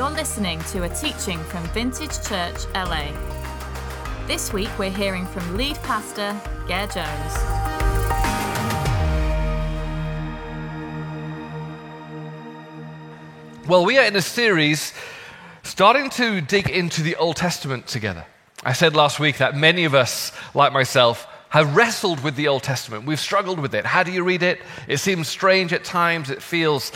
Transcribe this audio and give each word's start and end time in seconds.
You're 0.00 0.08
listening 0.08 0.62
to 0.70 0.84
a 0.84 0.88
teaching 0.88 1.38
from 1.40 1.62
Vintage 1.74 2.26
Church 2.26 2.64
LA. 2.74 3.12
This 4.26 4.50
week 4.50 4.70
we're 4.78 4.90
hearing 4.90 5.26
from 5.26 5.58
lead 5.58 5.76
pastor 5.82 6.34
Ger 6.66 6.86
Jones. 6.86 7.34
Well, 13.68 13.84
we 13.84 13.98
are 13.98 14.06
in 14.06 14.16
a 14.16 14.22
series 14.22 14.94
starting 15.64 16.08
to 16.12 16.40
dig 16.40 16.70
into 16.70 17.02
the 17.02 17.16
Old 17.16 17.36
Testament 17.36 17.86
together. 17.86 18.24
I 18.64 18.72
said 18.72 18.96
last 18.96 19.20
week 19.20 19.36
that 19.36 19.54
many 19.54 19.84
of 19.84 19.94
us, 19.94 20.32
like 20.54 20.72
myself, 20.72 21.26
have 21.50 21.76
wrestled 21.76 22.24
with 22.24 22.36
the 22.36 22.48
Old 22.48 22.62
Testament. 22.62 23.04
We've 23.04 23.20
struggled 23.20 23.58
with 23.58 23.74
it. 23.74 23.84
How 23.84 24.02
do 24.02 24.12
you 24.12 24.24
read 24.24 24.42
it? 24.42 24.62
It 24.88 24.96
seems 24.96 25.28
strange 25.28 25.74
at 25.74 25.84
times, 25.84 26.30
it 26.30 26.40
feels 26.40 26.90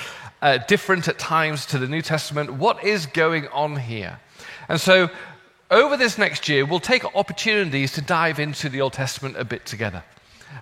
uh, 0.45 0.59
different 0.59 1.09
at 1.09 1.19
times 1.19 1.65
to 1.65 1.79
the 1.79 1.89
New 1.89 2.03
Testament. 2.03 2.53
What 2.53 2.85
is 2.85 3.07
going 3.07 3.49
on 3.49 3.77
here? 3.77 4.21
And 4.69 4.79
so, 4.79 5.09
over 5.71 5.97
this 5.97 6.19
next 6.19 6.51
year, 6.51 6.67
we'll 6.67 6.81
take 6.81 7.03
opportunities 7.17 7.93
to 7.93 8.03
dive 8.03 8.39
into 8.39 8.69
the 8.69 8.83
Old 8.83 8.93
Testament 8.93 9.37
a 9.39 9.45
bit 9.45 9.65
together. 9.65 10.05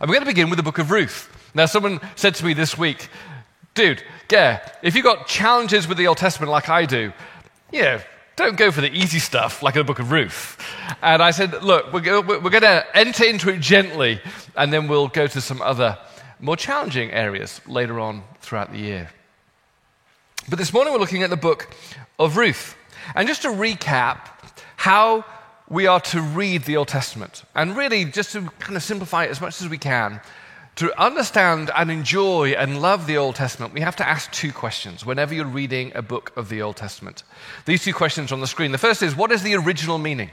And 0.00 0.09
we're 0.09 0.14
going 0.14 0.24
to 0.24 0.30
begin 0.30 0.50
with 0.50 0.56
the 0.56 0.62
book 0.62 0.78
of 0.78 0.92
Ruth. 0.92 1.28
Now, 1.52 1.66
someone 1.66 2.00
said 2.14 2.37
to 2.37 2.45
me 2.45 2.54
this 2.54 2.78
week, 2.78 3.09
dude, 3.74 4.04
yeah, 4.30 4.66
if 4.82 4.95
you've 4.95 5.04
got 5.04 5.26
challenges 5.26 5.88
with 5.88 5.98
the 5.98 6.06
Old 6.06 6.16
Testament 6.16 6.52
like 6.52 6.68
I 6.68 6.87
do, 6.87 7.12
yeah, 7.73 8.02
don't 8.37 8.56
go 8.56 8.70
for 8.70 8.82
the 8.82 8.92
easy 8.92 9.18
stuff 9.18 9.64
like 9.64 9.74
the 9.74 9.82
book 9.82 9.98
of 9.98 10.12
Ruth. 10.12 10.64
And 11.02 11.20
I 11.20 11.32
said, 11.32 11.60
look, 11.60 11.92
we're 11.92 12.01
going 12.01 12.62
to 12.62 12.87
enter 12.95 13.24
into 13.24 13.51
it 13.51 13.59
gently, 13.60 14.20
and 14.56 14.73
then 14.73 14.87
we'll 14.87 15.09
go 15.09 15.26
to 15.26 15.40
some 15.40 15.60
other 15.60 15.98
more 16.38 16.56
challenging 16.56 17.10
areas 17.10 17.60
later 17.66 17.98
on 17.98 18.23
throughout 18.40 18.70
the 18.70 18.78
year. 18.78 19.10
But 20.48 20.59
this 20.59 20.73
morning 20.73 20.92
we're 20.92 20.98
looking 20.98 21.23
at 21.23 21.30
the 21.30 21.37
book 21.37 21.73
of 22.19 22.37
Ruth. 22.37 22.77
And 23.14 23.28
just 23.28 23.42
to 23.42 23.48
recap 23.48 24.19
how 24.76 25.24
we 25.68 25.87
are 25.87 26.01
to 26.01 26.21
read 26.21 26.65
the 26.65 26.76
Old 26.76 26.88
Testament, 26.88 27.45
and 27.54 27.76
really 27.76 28.04
just 28.04 28.32
to 28.32 28.43
kind 28.59 28.76
of 28.76 28.82
simplify 28.82 29.24
it 29.24 29.30
as 29.30 29.40
much 29.40 29.60
as 29.60 29.68
we 29.68 29.79
can, 29.79 30.20
to 30.76 31.01
understand 31.01 31.70
and 31.76 31.90
enjoy 31.93 32.51
and 32.51 32.82
love 32.82 33.07
the 33.07 33.18
Old 33.18 33.37
Testament, 33.37 33.73
we 33.73 33.80
have 33.82 33.95
to 33.96 34.09
ask 34.09 34.32
two 34.32 34.52
questions 34.52 35.07
whenever 35.07 35.32
you're 35.32 35.46
reading 35.46 35.93
a 35.95 36.02
book 36.02 36.32
of 36.37 36.48
the 36.48 36.60
Old 36.60 36.76
Testament. 36.76 37.23
These 37.65 37.85
two 37.85 37.95
questions 37.95 38.32
on 38.32 38.40
the 38.40 38.46
screen. 38.48 38.73
The 38.73 38.79
first 38.79 39.02
is 39.02 39.15
what 39.15 39.30
is 39.30 39.45
the 39.45 39.54
original 39.54 39.98
meaning? 39.98 40.30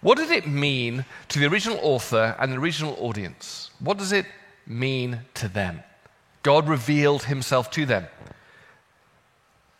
What 0.00 0.18
did 0.18 0.32
it 0.32 0.48
mean 0.48 1.04
to 1.28 1.38
the 1.38 1.46
original 1.46 1.78
author 1.82 2.34
and 2.40 2.52
the 2.52 2.58
original 2.58 2.96
audience? 2.98 3.70
What 3.78 3.96
does 3.96 4.10
it 4.10 4.26
mean 4.66 5.20
to 5.34 5.48
them? 5.48 5.84
God 6.42 6.68
revealed 6.68 7.24
himself 7.24 7.70
to 7.72 7.86
them. 7.86 8.06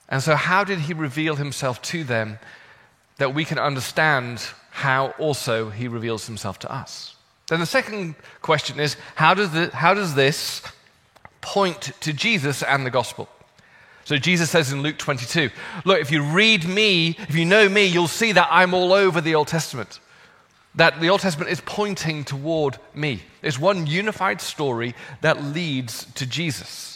And 0.09 0.23
so, 0.23 0.37
how 0.37 0.65
did 0.65 0.81
he 0.81 0.95
reveal 0.95 1.37
himself 1.37 1.83
to 1.83 2.05
them 2.05 2.39
that 3.19 3.35
we 3.35 3.45
can 3.45 3.59
understand 3.59 4.43
how 4.71 5.15
also 5.19 5.71
he 5.71 5.89
reveals 5.89 6.27
himself 6.27 6.59
to 6.61 6.73
us? 6.73 7.17
Then 7.49 7.61
the 7.61 7.67
second 7.67 8.17
question 8.43 8.81
is 8.81 8.97
how 9.15 9.35
does, 9.35 9.53
the, 9.53 9.71
how 9.75 9.95
does 9.95 10.15
this 10.15 10.63
point 11.41 11.93
to 12.01 12.13
Jesus 12.13 12.63
and 12.63 12.85
the 12.85 12.91
gospel? 12.91 13.29
So 14.05 14.17
Jesus 14.17 14.51
says 14.51 14.73
in 14.73 14.83
Luke 14.83 14.99
22, 14.99 15.51
look, 15.85 16.01
if 16.01 16.13
you 16.13 16.23
read 16.23 16.65
me, 16.67 17.17
if 17.19 17.35
you 17.35 17.45
know 17.45 17.69
me, 17.69 17.87
you'll 17.87 18.07
see 18.07 18.33
that 18.33 18.49
I'm 18.51 18.73
all 18.73 18.93
over 18.93 19.21
the 19.21 19.35
Old 19.35 19.49
Testament. 19.49 19.99
That 20.77 21.01
the 21.01 21.09
Old 21.09 21.21
Testament 21.21 21.51
is 21.51 21.61
pointing 21.65 22.25
toward 22.25 22.79
me. 22.95 23.23
It's 23.43 23.59
one 23.59 23.87
unified 23.87 24.41
story 24.41 24.95
that 25.23 25.43
leads 25.43 26.05
to 26.15 26.27
Jesus. 26.27 26.96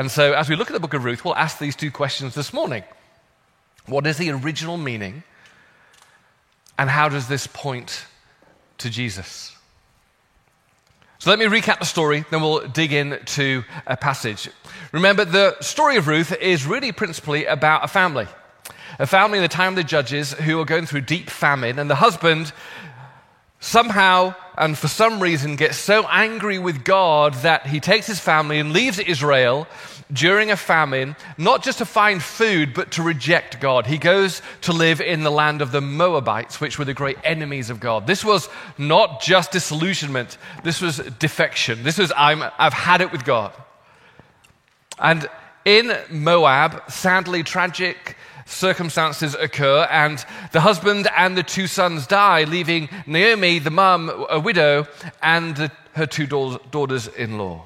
And 0.00 0.10
so, 0.10 0.32
as 0.32 0.48
we 0.48 0.56
look 0.56 0.70
at 0.70 0.72
the 0.72 0.80
book 0.80 0.94
of 0.94 1.04
Ruth, 1.04 1.26
we'll 1.26 1.36
ask 1.36 1.58
these 1.58 1.76
two 1.76 1.90
questions 1.90 2.34
this 2.34 2.54
morning 2.54 2.84
What 3.84 4.06
is 4.06 4.16
the 4.16 4.30
original 4.30 4.78
meaning? 4.78 5.24
And 6.78 6.88
how 6.88 7.10
does 7.10 7.28
this 7.28 7.46
point 7.46 8.06
to 8.78 8.88
Jesus? 8.88 9.54
So 11.18 11.28
let 11.28 11.38
me 11.38 11.44
recap 11.44 11.80
the 11.80 11.84
story, 11.84 12.24
then 12.30 12.40
we'll 12.40 12.66
dig 12.66 12.94
into 12.94 13.62
a 13.86 13.94
passage. 13.94 14.48
Remember, 14.92 15.26
the 15.26 15.60
story 15.60 15.98
of 15.98 16.08
Ruth 16.08 16.34
is 16.34 16.64
really 16.64 16.92
principally 16.92 17.44
about 17.44 17.84
a 17.84 17.88
family. 17.88 18.26
A 18.98 19.06
family 19.06 19.36
in 19.36 19.42
the 19.42 19.48
time 19.48 19.74
of 19.74 19.76
the 19.76 19.84
judges 19.84 20.32
who 20.32 20.58
are 20.62 20.64
going 20.64 20.86
through 20.86 21.02
deep 21.02 21.28
famine, 21.28 21.78
and 21.78 21.90
the 21.90 21.96
husband 21.96 22.54
somehow 23.60 24.34
and 24.56 24.76
for 24.76 24.88
some 24.88 25.20
reason 25.20 25.56
gets 25.56 25.76
so 25.76 26.06
angry 26.08 26.58
with 26.58 26.84
God 26.84 27.34
that 27.34 27.66
he 27.66 27.80
takes 27.80 28.06
his 28.06 28.18
family 28.18 28.58
and 28.58 28.72
leaves 28.72 28.98
Israel 28.98 29.66
during 30.12 30.50
a 30.50 30.56
famine, 30.56 31.14
not 31.38 31.62
just 31.62 31.78
to 31.78 31.84
find 31.84 32.22
food, 32.22 32.74
but 32.74 32.90
to 32.92 33.02
reject 33.02 33.60
God. 33.60 33.86
He 33.86 33.98
goes 33.98 34.42
to 34.62 34.72
live 34.72 35.00
in 35.00 35.22
the 35.22 35.30
land 35.30 35.62
of 35.62 35.72
the 35.72 35.80
Moabites, 35.80 36.60
which 36.60 36.78
were 36.78 36.84
the 36.84 36.94
great 36.94 37.18
enemies 37.22 37.70
of 37.70 37.80
God. 37.80 38.06
This 38.06 38.24
was 38.24 38.48
not 38.76 39.22
just 39.22 39.52
disillusionment, 39.52 40.36
this 40.64 40.80
was 40.80 40.98
defection. 41.18 41.82
This 41.82 41.98
was, 41.98 42.12
i 42.12 42.34
have 42.34 42.72
had 42.72 43.00
it 43.00 43.12
with 43.12 43.24
God. 43.24 43.52
And 44.98 45.28
in 45.64 45.96
Moab, 46.10 46.90
sadly 46.90 47.42
tragic 47.42 48.16
circumstances 48.46 49.34
occur, 49.34 49.86
and 49.90 50.24
the 50.52 50.60
husband 50.60 51.08
and 51.16 51.36
the 51.36 51.42
two 51.42 51.66
sons 51.66 52.06
die, 52.06 52.44
leaving 52.44 52.88
Naomi, 53.06 53.58
the 53.58 53.70
mum, 53.70 54.26
a 54.28 54.38
widow, 54.38 54.86
and 55.22 55.56
the, 55.56 55.72
her 55.94 56.06
two 56.06 56.26
daughters 56.26 57.08
in 57.08 57.38
law. 57.38 57.64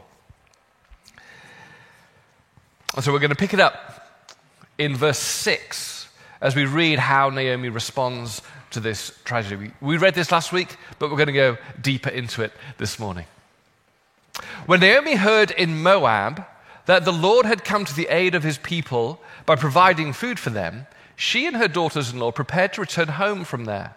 So 3.00 3.12
we're 3.12 3.18
going 3.18 3.30
to 3.30 3.36
pick 3.36 3.54
it 3.54 3.60
up 3.60 4.30
in 4.78 4.94
verse 4.94 5.18
6 5.18 6.08
as 6.40 6.54
we 6.54 6.64
read 6.64 6.98
how 6.98 7.30
Naomi 7.30 7.68
responds 7.68 8.42
to 8.70 8.80
this 8.80 9.18
tragedy. 9.24 9.72
We 9.80 9.96
read 9.96 10.14
this 10.14 10.30
last 10.30 10.52
week, 10.52 10.76
but 10.98 11.10
we're 11.10 11.16
going 11.16 11.28
to 11.28 11.32
go 11.32 11.56
deeper 11.80 12.10
into 12.10 12.42
it 12.42 12.52
this 12.78 12.98
morning. 12.98 13.24
When 14.66 14.80
Naomi 14.80 15.14
heard 15.14 15.50
in 15.50 15.82
Moab 15.82 16.44
that 16.86 17.04
the 17.04 17.12
Lord 17.12 17.46
had 17.46 17.64
come 17.64 17.84
to 17.84 17.94
the 17.94 18.08
aid 18.08 18.34
of 18.34 18.42
his 18.42 18.58
people 18.58 19.20
by 19.46 19.56
providing 19.56 20.12
food 20.12 20.38
for 20.38 20.50
them, 20.50 20.86
she 21.16 21.46
and 21.46 21.56
her 21.56 21.68
daughters 21.68 22.12
in 22.12 22.18
law 22.18 22.32
prepared 22.32 22.72
to 22.74 22.80
return 22.80 23.08
home 23.08 23.44
from 23.44 23.64
there. 23.64 23.94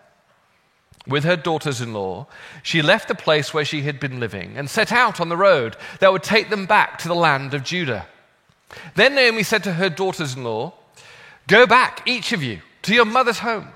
With 1.08 1.24
her 1.24 1.38
daughters 1.38 1.80
in 1.80 1.94
law, 1.94 2.28
she 2.64 2.82
left 2.82 3.08
the 3.08 3.16
place 3.16 3.54
where 3.54 3.66
she 3.66 3.82
had 3.82 4.00
been 4.00 4.20
living 4.20 4.58
and 4.58 4.70
set 4.70 4.92
out 4.92 5.22
on 5.22 5.30
the 5.30 5.38
road 5.38 5.78
that 6.00 6.12
would 6.12 6.24
take 6.24 6.50
them 6.50 6.66
back 6.66 6.98
to 7.00 7.08
the 7.08 7.16
land 7.16 7.54
of 7.54 7.64
Judah. 7.64 8.08
Then 8.96 9.16
Naomi 9.16 9.44
said 9.44 9.64
to 9.64 9.74
her 9.74 9.90
daughters 9.90 10.36
in 10.36 10.44
law, 10.44 10.74
Go 11.48 11.66
back, 11.66 12.04
each 12.06 12.34
of 12.34 12.44
you, 12.44 12.62
to 12.82 12.94
your 12.94 13.06
mother's 13.06 13.40
home. 13.40 13.70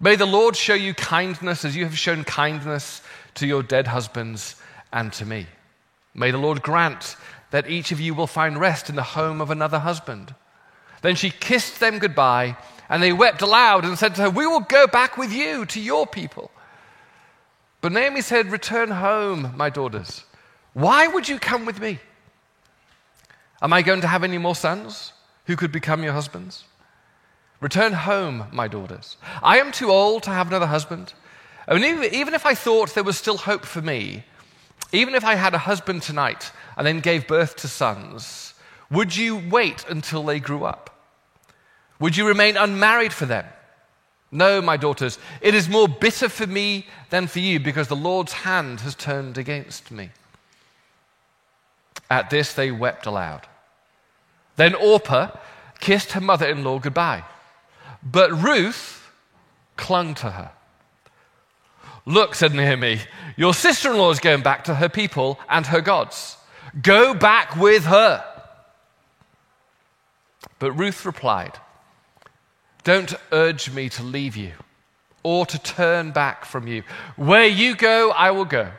May 0.00 0.16
the 0.16 0.26
Lord 0.26 0.56
show 0.56 0.74
you 0.74 0.94
kindness 0.94 1.64
as 1.64 1.76
you 1.76 1.84
have 1.84 1.98
shown 1.98 2.24
kindness 2.24 3.02
to 3.34 3.46
your 3.46 3.62
dead 3.62 3.86
husbands 3.86 4.56
and 4.92 5.12
to 5.14 5.26
me. 5.26 5.46
May 6.14 6.30
the 6.30 6.38
Lord 6.38 6.62
grant 6.62 7.16
that 7.54 7.70
each 7.70 7.92
of 7.92 8.00
you 8.00 8.12
will 8.14 8.26
find 8.26 8.58
rest 8.58 8.88
in 8.88 8.96
the 8.96 9.02
home 9.14 9.40
of 9.40 9.48
another 9.48 9.78
husband. 9.78 10.34
Then 11.02 11.14
she 11.14 11.30
kissed 11.30 11.78
them 11.78 12.00
goodbye, 12.00 12.56
and 12.88 13.00
they 13.00 13.12
wept 13.12 13.42
aloud 13.42 13.84
and 13.84 13.96
said 13.96 14.16
to 14.16 14.22
her, 14.22 14.30
We 14.30 14.44
will 14.44 14.58
go 14.58 14.88
back 14.88 15.16
with 15.16 15.32
you 15.32 15.64
to 15.66 15.80
your 15.80 16.04
people. 16.04 16.50
But 17.80 17.92
Naomi 17.92 18.22
said, 18.22 18.50
Return 18.50 18.90
home, 18.90 19.52
my 19.56 19.70
daughters. 19.70 20.24
Why 20.72 21.06
would 21.06 21.28
you 21.28 21.38
come 21.38 21.64
with 21.64 21.80
me? 21.80 22.00
Am 23.62 23.72
I 23.72 23.82
going 23.82 24.00
to 24.00 24.08
have 24.08 24.24
any 24.24 24.38
more 24.38 24.56
sons 24.56 25.12
who 25.46 25.54
could 25.54 25.70
become 25.70 26.02
your 26.02 26.12
husbands? 26.12 26.64
Return 27.60 27.92
home, 27.92 28.48
my 28.50 28.66
daughters. 28.66 29.16
I 29.44 29.60
am 29.60 29.70
too 29.70 29.92
old 29.92 30.24
to 30.24 30.30
have 30.30 30.48
another 30.48 30.66
husband. 30.66 31.12
And 31.68 31.84
even 31.84 32.34
if 32.34 32.46
I 32.46 32.56
thought 32.56 32.94
there 32.96 33.04
was 33.04 33.16
still 33.16 33.36
hope 33.36 33.64
for 33.64 33.80
me, 33.80 34.24
even 34.90 35.14
if 35.14 35.24
I 35.24 35.36
had 35.36 35.54
a 35.54 35.58
husband 35.58 36.02
tonight 36.02 36.50
and 36.76 36.86
then 36.86 37.00
gave 37.00 37.26
birth 37.26 37.56
to 37.56 37.68
sons, 37.68 38.54
would 38.90 39.16
you 39.16 39.36
wait 39.36 39.84
until 39.88 40.24
they 40.24 40.40
grew 40.40 40.64
up? 40.64 40.90
Would 42.00 42.16
you 42.16 42.26
remain 42.26 42.56
unmarried 42.56 43.12
for 43.12 43.26
them? 43.26 43.46
No, 44.30 44.60
my 44.60 44.76
daughters, 44.76 45.18
it 45.40 45.54
is 45.54 45.68
more 45.68 45.88
bitter 45.88 46.28
for 46.28 46.46
me 46.46 46.86
than 47.10 47.28
for 47.28 47.38
you 47.38 47.60
because 47.60 47.88
the 47.88 47.96
Lord's 47.96 48.32
hand 48.32 48.80
has 48.80 48.94
turned 48.94 49.38
against 49.38 49.90
me. 49.90 50.10
At 52.10 52.30
this, 52.30 52.52
they 52.52 52.70
wept 52.70 53.06
aloud. 53.06 53.46
Then 54.56 54.74
Orpah 54.74 55.30
kissed 55.80 56.12
her 56.12 56.20
mother 56.20 56.46
in 56.46 56.64
law 56.64 56.78
goodbye. 56.78 57.24
But 58.02 58.32
Ruth 58.32 59.10
clung 59.76 60.14
to 60.16 60.30
her. 60.30 60.50
Look, 62.06 62.34
said 62.34 62.54
Naomi, 62.54 63.00
your 63.36 63.54
sister 63.54 63.90
in 63.90 63.98
law 63.98 64.10
is 64.10 64.20
going 64.20 64.42
back 64.42 64.64
to 64.64 64.74
her 64.74 64.88
people 64.88 65.38
and 65.48 65.66
her 65.66 65.80
gods. 65.80 66.36
Go 66.82 67.14
back 67.14 67.56
with 67.56 67.84
her. 67.84 68.24
But 70.58 70.72
Ruth 70.72 71.04
replied, 71.04 71.58
Don't 72.82 73.14
urge 73.32 73.70
me 73.70 73.88
to 73.90 74.02
leave 74.02 74.36
you 74.36 74.52
or 75.22 75.46
to 75.46 75.58
turn 75.58 76.10
back 76.10 76.44
from 76.44 76.66
you. 76.66 76.82
Where 77.16 77.46
you 77.46 77.74
go, 77.74 78.10
I 78.10 78.30
will 78.30 78.44
go, 78.44 78.70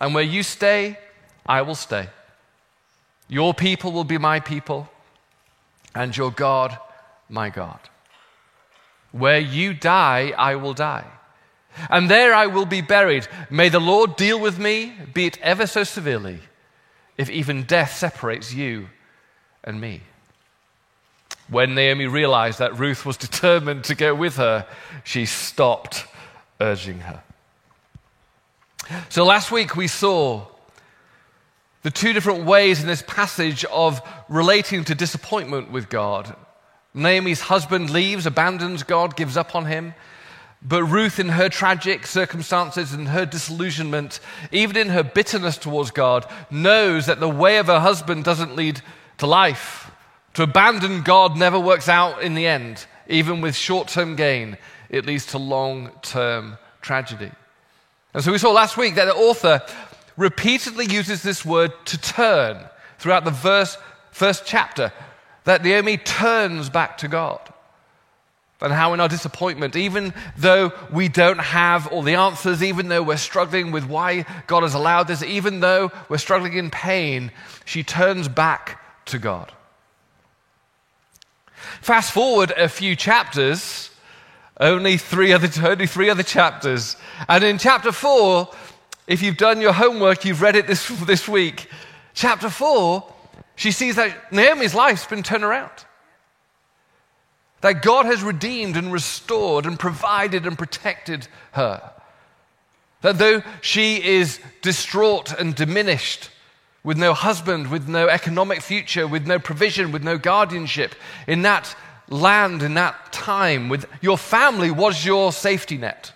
and 0.00 0.14
where 0.14 0.24
you 0.24 0.42
stay, 0.42 0.98
I 1.44 1.62
will 1.62 1.74
stay. 1.74 2.08
Your 3.28 3.52
people 3.52 3.92
will 3.92 4.04
be 4.04 4.18
my 4.18 4.40
people, 4.40 4.88
and 5.94 6.16
your 6.16 6.30
God, 6.30 6.78
my 7.28 7.50
God. 7.50 7.80
Where 9.10 9.40
you 9.40 9.74
die, 9.74 10.32
I 10.36 10.54
will 10.56 10.74
die. 10.74 11.06
And 11.90 12.10
there 12.10 12.34
I 12.34 12.46
will 12.46 12.66
be 12.66 12.80
buried. 12.80 13.26
May 13.50 13.68
the 13.68 13.80
Lord 13.80 14.16
deal 14.16 14.40
with 14.40 14.58
me, 14.58 14.94
be 15.12 15.26
it 15.26 15.38
ever 15.42 15.66
so 15.66 15.84
severely, 15.84 16.40
if 17.16 17.30
even 17.30 17.64
death 17.64 17.96
separates 17.96 18.52
you 18.52 18.88
and 19.64 19.80
me. 19.80 20.02
When 21.48 21.74
Naomi 21.74 22.06
realized 22.06 22.58
that 22.58 22.78
Ruth 22.78 23.06
was 23.06 23.16
determined 23.16 23.84
to 23.84 23.94
go 23.94 24.14
with 24.14 24.36
her, 24.36 24.66
she 25.04 25.26
stopped 25.26 26.06
urging 26.60 27.00
her. 27.00 27.22
So 29.08 29.24
last 29.24 29.50
week 29.50 29.76
we 29.76 29.88
saw 29.88 30.46
the 31.82 31.90
two 31.90 32.12
different 32.12 32.44
ways 32.44 32.80
in 32.80 32.88
this 32.88 33.02
passage 33.06 33.64
of 33.66 34.00
relating 34.28 34.84
to 34.84 34.94
disappointment 34.94 35.70
with 35.70 35.88
God. 35.88 36.34
Naomi's 36.94 37.42
husband 37.42 37.90
leaves, 37.90 38.26
abandons 38.26 38.82
God, 38.82 39.16
gives 39.16 39.36
up 39.36 39.54
on 39.54 39.66
him. 39.66 39.94
But 40.68 40.82
Ruth, 40.82 41.20
in 41.20 41.28
her 41.28 41.48
tragic 41.48 42.08
circumstances 42.08 42.92
and 42.92 43.08
her 43.08 43.24
disillusionment, 43.24 44.18
even 44.50 44.76
in 44.76 44.88
her 44.88 45.04
bitterness 45.04 45.56
towards 45.56 45.92
God, 45.92 46.26
knows 46.50 47.06
that 47.06 47.20
the 47.20 47.28
way 47.28 47.58
of 47.58 47.66
her 47.66 47.78
husband 47.78 48.24
doesn't 48.24 48.56
lead 48.56 48.80
to 49.18 49.26
life. 49.28 49.92
To 50.34 50.42
abandon 50.42 51.02
God 51.02 51.36
never 51.36 51.60
works 51.60 51.88
out 51.88 52.20
in 52.20 52.34
the 52.34 52.48
end. 52.48 52.84
Even 53.06 53.40
with 53.40 53.54
short 53.54 53.86
term 53.86 54.16
gain, 54.16 54.58
it 54.90 55.06
leads 55.06 55.26
to 55.26 55.38
long 55.38 55.92
term 56.02 56.58
tragedy. 56.82 57.30
And 58.12 58.24
so 58.24 58.32
we 58.32 58.38
saw 58.38 58.50
last 58.50 58.76
week 58.76 58.96
that 58.96 59.04
the 59.04 59.14
author 59.14 59.62
repeatedly 60.16 60.86
uses 60.86 61.22
this 61.22 61.44
word 61.44 61.72
to 61.84 61.98
turn 61.98 62.58
throughout 62.98 63.24
the 63.24 63.30
verse, 63.30 63.78
first 64.10 64.44
chapter, 64.44 64.92
that 65.44 65.62
Naomi 65.62 65.96
turns 65.96 66.68
back 66.70 66.98
to 66.98 67.08
God. 67.08 67.38
And 68.66 68.74
how, 68.74 68.92
in 68.94 69.00
our 69.00 69.08
disappointment, 69.08 69.76
even 69.76 70.12
though 70.36 70.72
we 70.92 71.08
don't 71.08 71.38
have 71.38 71.86
all 71.86 72.02
the 72.02 72.16
answers, 72.16 72.64
even 72.64 72.88
though 72.88 73.04
we're 73.04 73.16
struggling 73.16 73.70
with 73.70 73.84
why 73.84 74.26
God 74.48 74.64
has 74.64 74.74
allowed 74.74 75.04
this, 75.04 75.22
even 75.22 75.60
though 75.60 75.92
we're 76.08 76.18
struggling 76.18 76.54
in 76.54 76.68
pain, 76.72 77.30
she 77.64 77.84
turns 77.84 78.26
back 78.26 78.80
to 79.06 79.20
God. 79.20 79.52
Fast 81.80 82.10
forward 82.10 82.50
a 82.56 82.68
few 82.68 82.96
chapters, 82.96 83.90
only 84.58 84.96
three 84.96 85.32
other, 85.32 85.48
only 85.64 85.86
three 85.86 86.10
other 86.10 86.24
chapters. 86.24 86.96
And 87.28 87.44
in 87.44 87.58
chapter 87.58 87.92
four, 87.92 88.50
if 89.06 89.22
you've 89.22 89.36
done 89.36 89.60
your 89.60 89.74
homework, 89.74 90.24
you've 90.24 90.42
read 90.42 90.56
it 90.56 90.66
this, 90.66 90.88
this 91.06 91.28
week. 91.28 91.68
Chapter 92.14 92.50
4, 92.50 93.04
she 93.54 93.70
sees 93.70 93.94
that 93.94 94.32
Naomi's 94.32 94.74
life's 94.74 95.06
been 95.06 95.22
turned 95.22 95.44
around. 95.44 95.85
That 97.62 97.82
God 97.82 98.06
has 98.06 98.22
redeemed 98.22 98.76
and 98.76 98.92
restored 98.92 99.66
and 99.66 99.78
provided 99.78 100.46
and 100.46 100.58
protected 100.58 101.26
her. 101.52 101.92
That 103.00 103.18
though 103.18 103.42
she 103.60 104.02
is 104.02 104.40
distraught 104.62 105.32
and 105.32 105.54
diminished, 105.54 106.30
with 106.86 106.96
no 106.96 107.14
husband, 107.14 107.68
with 107.68 107.88
no 107.88 108.08
economic 108.08 108.62
future, 108.62 109.08
with 109.08 109.26
no 109.26 109.40
provision, 109.40 109.90
with 109.90 110.04
no 110.04 110.16
guardianship, 110.16 110.94
in 111.26 111.42
that 111.42 111.74
land, 112.08 112.62
in 112.62 112.74
that 112.74 113.12
time, 113.12 113.68
with 113.68 113.86
your 114.00 114.16
family 114.16 114.70
was 114.70 115.04
your 115.04 115.32
safety 115.32 115.76
net. 115.76 116.12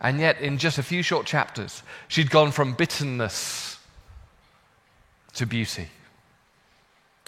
And 0.00 0.20
yet, 0.20 0.40
in 0.40 0.58
just 0.58 0.78
a 0.78 0.84
few 0.84 1.02
short 1.02 1.26
chapters, 1.26 1.82
she'd 2.06 2.30
gone 2.30 2.52
from 2.52 2.74
bitterness 2.74 3.78
to 5.34 5.46
beauty, 5.46 5.88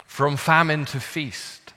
from 0.05 0.37
famine 0.37 0.85
to 0.85 1.01
feast. 1.01 1.68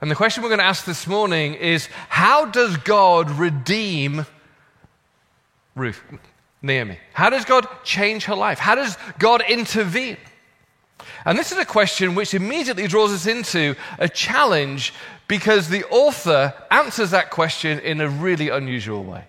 And 0.00 0.10
the 0.10 0.14
question 0.14 0.42
we're 0.42 0.48
going 0.48 0.60
to 0.60 0.64
ask 0.64 0.84
this 0.84 1.06
morning 1.06 1.54
is 1.54 1.88
how 2.08 2.46
does 2.46 2.76
God 2.78 3.30
redeem 3.30 4.24
Ruth, 5.74 6.02
Naomi? 6.62 6.98
How 7.12 7.28
does 7.30 7.44
God 7.44 7.66
change 7.84 8.24
her 8.24 8.34
life? 8.34 8.58
How 8.58 8.74
does 8.74 8.96
God 9.18 9.42
intervene? 9.48 10.16
And 11.24 11.38
this 11.38 11.52
is 11.52 11.58
a 11.58 11.64
question 11.64 12.14
which 12.14 12.32
immediately 12.32 12.86
draws 12.86 13.12
us 13.12 13.26
into 13.26 13.76
a 13.98 14.08
challenge 14.08 14.94
because 15.28 15.68
the 15.68 15.84
author 15.84 16.54
answers 16.70 17.10
that 17.10 17.30
question 17.30 17.78
in 17.80 18.00
a 18.00 18.08
really 18.08 18.48
unusual 18.48 19.04
way. 19.04 19.24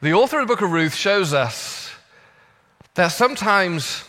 The 0.00 0.14
author 0.14 0.40
of 0.40 0.48
the 0.48 0.54
book 0.54 0.62
of 0.62 0.72
Ruth 0.72 0.94
shows 0.94 1.32
us 1.32 1.90
that 2.94 3.08
sometimes 3.08 4.04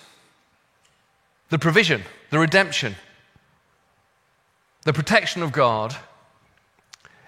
the 1.50 1.60
provision, 1.60 2.04
the 2.30 2.40
redemption, 2.40 2.96
the 4.84 4.94
protection 4.94 5.42
of 5.42 5.52
God 5.52 5.96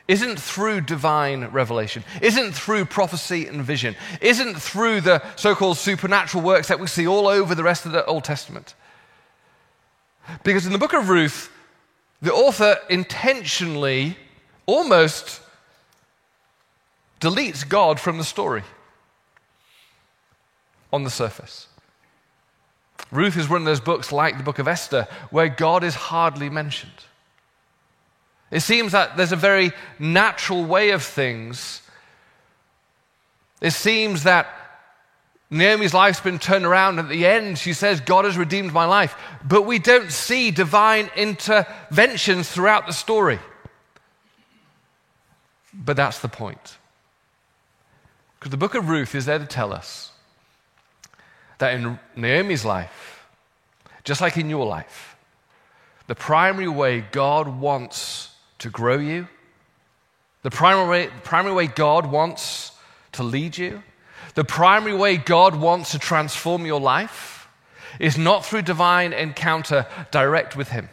isn't 0.07 0.39
through 0.39 0.81
divine 0.81 1.45
revelation, 1.45 2.03
isn't 2.21 2.51
through 2.53 2.85
prophecy 2.85 3.47
and 3.47 3.61
vision, 3.63 3.95
isn't 4.21 4.55
through 4.55 5.01
the 5.01 5.21
so 5.35 5.55
called 5.55 5.77
supernatural 5.77 6.43
works 6.43 6.67
that 6.67 6.79
we 6.79 6.87
see 6.87 7.07
all 7.07 7.27
over 7.27 7.55
the 7.55 7.63
rest 7.63 7.85
of 7.85 7.91
the 7.91 8.05
Old 8.05 8.23
Testament. 8.23 8.75
Because 10.43 10.65
in 10.65 10.73
the 10.73 10.77
book 10.77 10.93
of 10.93 11.09
Ruth, 11.09 11.51
the 12.21 12.33
author 12.33 12.77
intentionally 12.89 14.17
almost 14.65 15.41
deletes 17.19 17.67
God 17.67 17.99
from 17.99 18.17
the 18.17 18.23
story 18.23 18.63
on 20.93 21.03
the 21.03 21.09
surface. 21.09 21.67
Ruth 23.11 23.37
is 23.37 23.49
one 23.49 23.61
of 23.61 23.65
those 23.65 23.79
books 23.79 24.11
like 24.11 24.37
the 24.37 24.43
book 24.43 24.59
of 24.59 24.67
Esther 24.67 25.07
where 25.29 25.49
God 25.49 25.83
is 25.83 25.95
hardly 25.95 26.49
mentioned. 26.49 27.05
It 28.55 28.61
seems 28.61 28.93
that 28.93 29.17
there's 29.17 29.33
a 29.33 29.35
very 29.35 29.73
natural 29.99 30.63
way 30.63 30.91
of 30.91 31.03
things. 31.03 31.81
It 33.59 33.71
seems 33.71 34.23
that 34.23 34.47
Naomi's 35.49 35.93
life's 35.93 36.21
been 36.21 36.39
turned 36.39 36.63
around. 36.63 36.97
At 36.97 37.09
the 37.09 37.25
end, 37.25 37.57
she 37.57 37.73
says, 37.73 37.99
God 37.99 38.23
has 38.23 38.37
redeemed 38.37 38.71
my 38.71 38.85
life. 38.85 39.13
But 39.43 39.63
we 39.63 39.77
don't 39.77 40.09
see 40.09 40.51
divine 40.51 41.09
interventions 41.17 42.49
throughout 42.49 42.87
the 42.87 42.93
story. 42.93 43.39
But 45.73 45.97
that's 45.97 46.19
the 46.19 46.29
point. 46.29 46.77
Because 48.39 48.51
the 48.51 48.57
book 48.57 48.75
of 48.75 48.87
Ruth 48.87 49.15
is 49.15 49.25
there 49.25 49.37
to 49.39 49.45
tell 49.45 49.73
us 49.73 50.13
that 51.57 51.73
in 51.73 51.99
Naomi's 52.15 52.63
life, 52.63 53.25
just 54.05 54.21
like 54.21 54.37
in 54.37 54.49
your 54.49 54.65
life, 54.65 55.17
the 56.07 56.15
primary 56.15 56.69
way 56.69 57.01
God 57.01 57.49
wants 57.49 58.31
to 58.59 58.69
grow 58.69 58.97
you, 58.97 59.27
the 60.43 60.51
primary 60.51 60.87
way, 60.87 61.09
primary 61.23 61.55
way 61.55 61.67
God 61.67 62.05
wants 62.05 62.71
to 63.13 63.23
lead 63.23 63.57
you, 63.57 63.81
the 64.35 64.43
primary 64.43 64.95
way 64.95 65.17
God 65.17 65.55
wants 65.55 65.91
to 65.91 65.99
transform 65.99 66.65
your 66.65 66.79
life 66.79 67.47
is 67.99 68.17
not 68.17 68.45
through 68.45 68.61
divine 68.61 69.13
encounter 69.13 69.87
direct 70.11 70.55
with 70.55 70.69
Him, 70.69 70.89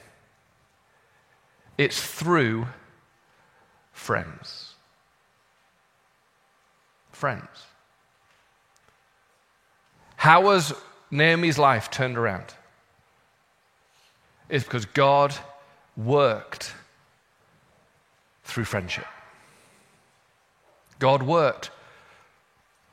it's 1.77 2.01
through 2.01 2.67
friends. 3.93 4.75
Friends. 7.11 7.67
How 10.17 10.41
was 10.41 10.73
Naomi's 11.11 11.59
life 11.59 11.91
turned 11.91 12.17
around? 12.17 12.55
It's 14.49 14.65
because 14.65 14.87
God 14.87 15.35
worked 15.97 16.75
through 18.53 18.65
friendship. 18.65 19.07
God 20.99 21.23
worked 21.23 21.71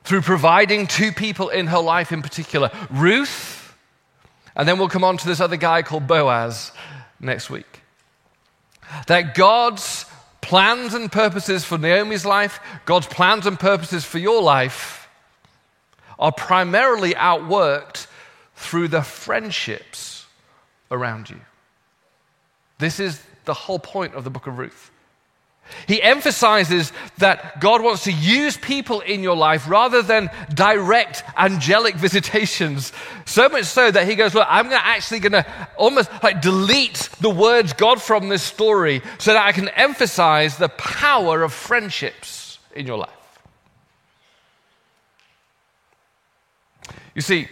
through 0.04 0.22
providing 0.22 0.88
two 0.88 1.12
people 1.12 1.50
in 1.50 1.68
her 1.68 1.80
life 1.80 2.12
in 2.12 2.22
particular 2.22 2.72
Ruth, 2.90 3.76
and 4.56 4.68
then 4.68 4.80
we'll 4.80 4.90
come 4.90 5.04
on 5.04 5.18
to 5.18 5.28
this 5.28 5.40
other 5.40 5.58
guy 5.58 5.84
called 5.84 6.08
Boaz 6.08 6.72
next 7.20 7.50
week. 7.50 7.82
That 9.08 9.36
God's 9.36 10.06
plans 10.42 10.94
and 10.94 11.12
purposes 11.12 11.64
for 11.64 11.78
Naomi's 11.78 12.26
life, 12.26 12.60
God's 12.86 13.06
plans 13.06 13.46
and 13.46 13.60
purposes 13.60 14.04
for 14.04 14.18
your 14.18 14.42
life, 14.42 15.08
are 16.18 16.32
primarily 16.32 17.14
outworked 17.14 18.08
through 18.56 18.88
the 18.88 19.04
friendships 19.04 20.26
around 20.90 21.30
you. 21.30 21.40
This 22.80 23.00
is 23.00 23.22
the 23.46 23.54
whole 23.54 23.80
point 23.80 24.16
of 24.16 24.24
the 24.24 24.30
book 24.30 24.48
of 24.48 24.58
Ruth. 24.58 24.92
He 25.88 26.02
emphasizes 26.02 26.92
that 27.18 27.60
God 27.60 27.82
wants 27.82 28.04
to 28.04 28.12
use 28.12 28.58
people 28.58 29.02
in 29.02 29.24
your 29.24 29.36
life 29.36 29.70
rather 29.70 30.02
than 30.02 30.30
direct 30.54 31.24
angelic 31.38 31.96
visitations. 32.08 32.92
So 33.26 33.50
much 33.50 33.66
so 33.66 33.90
that 33.92 34.08
he 34.08 34.16
goes, 34.16 34.34
Look, 34.34 34.48
I'm 34.50 34.72
actually 34.72 35.20
going 35.20 35.32
to 35.32 35.46
almost 35.78 36.10
like 36.24 36.42
delete 36.42 37.10
the 37.22 37.30
words 37.30 37.74
God 37.74 38.02
from 38.02 38.30
this 38.30 38.44
story 38.44 39.02
so 39.18 39.34
that 39.34 39.46
I 39.46 39.52
can 39.52 39.70
emphasize 39.70 40.58
the 40.58 40.70
power 40.70 41.44
of 41.44 41.54
friendships 41.54 42.60
in 42.76 42.86
your 42.86 42.98
life. 42.98 43.10
You 47.16 47.22
see, 47.22 47.50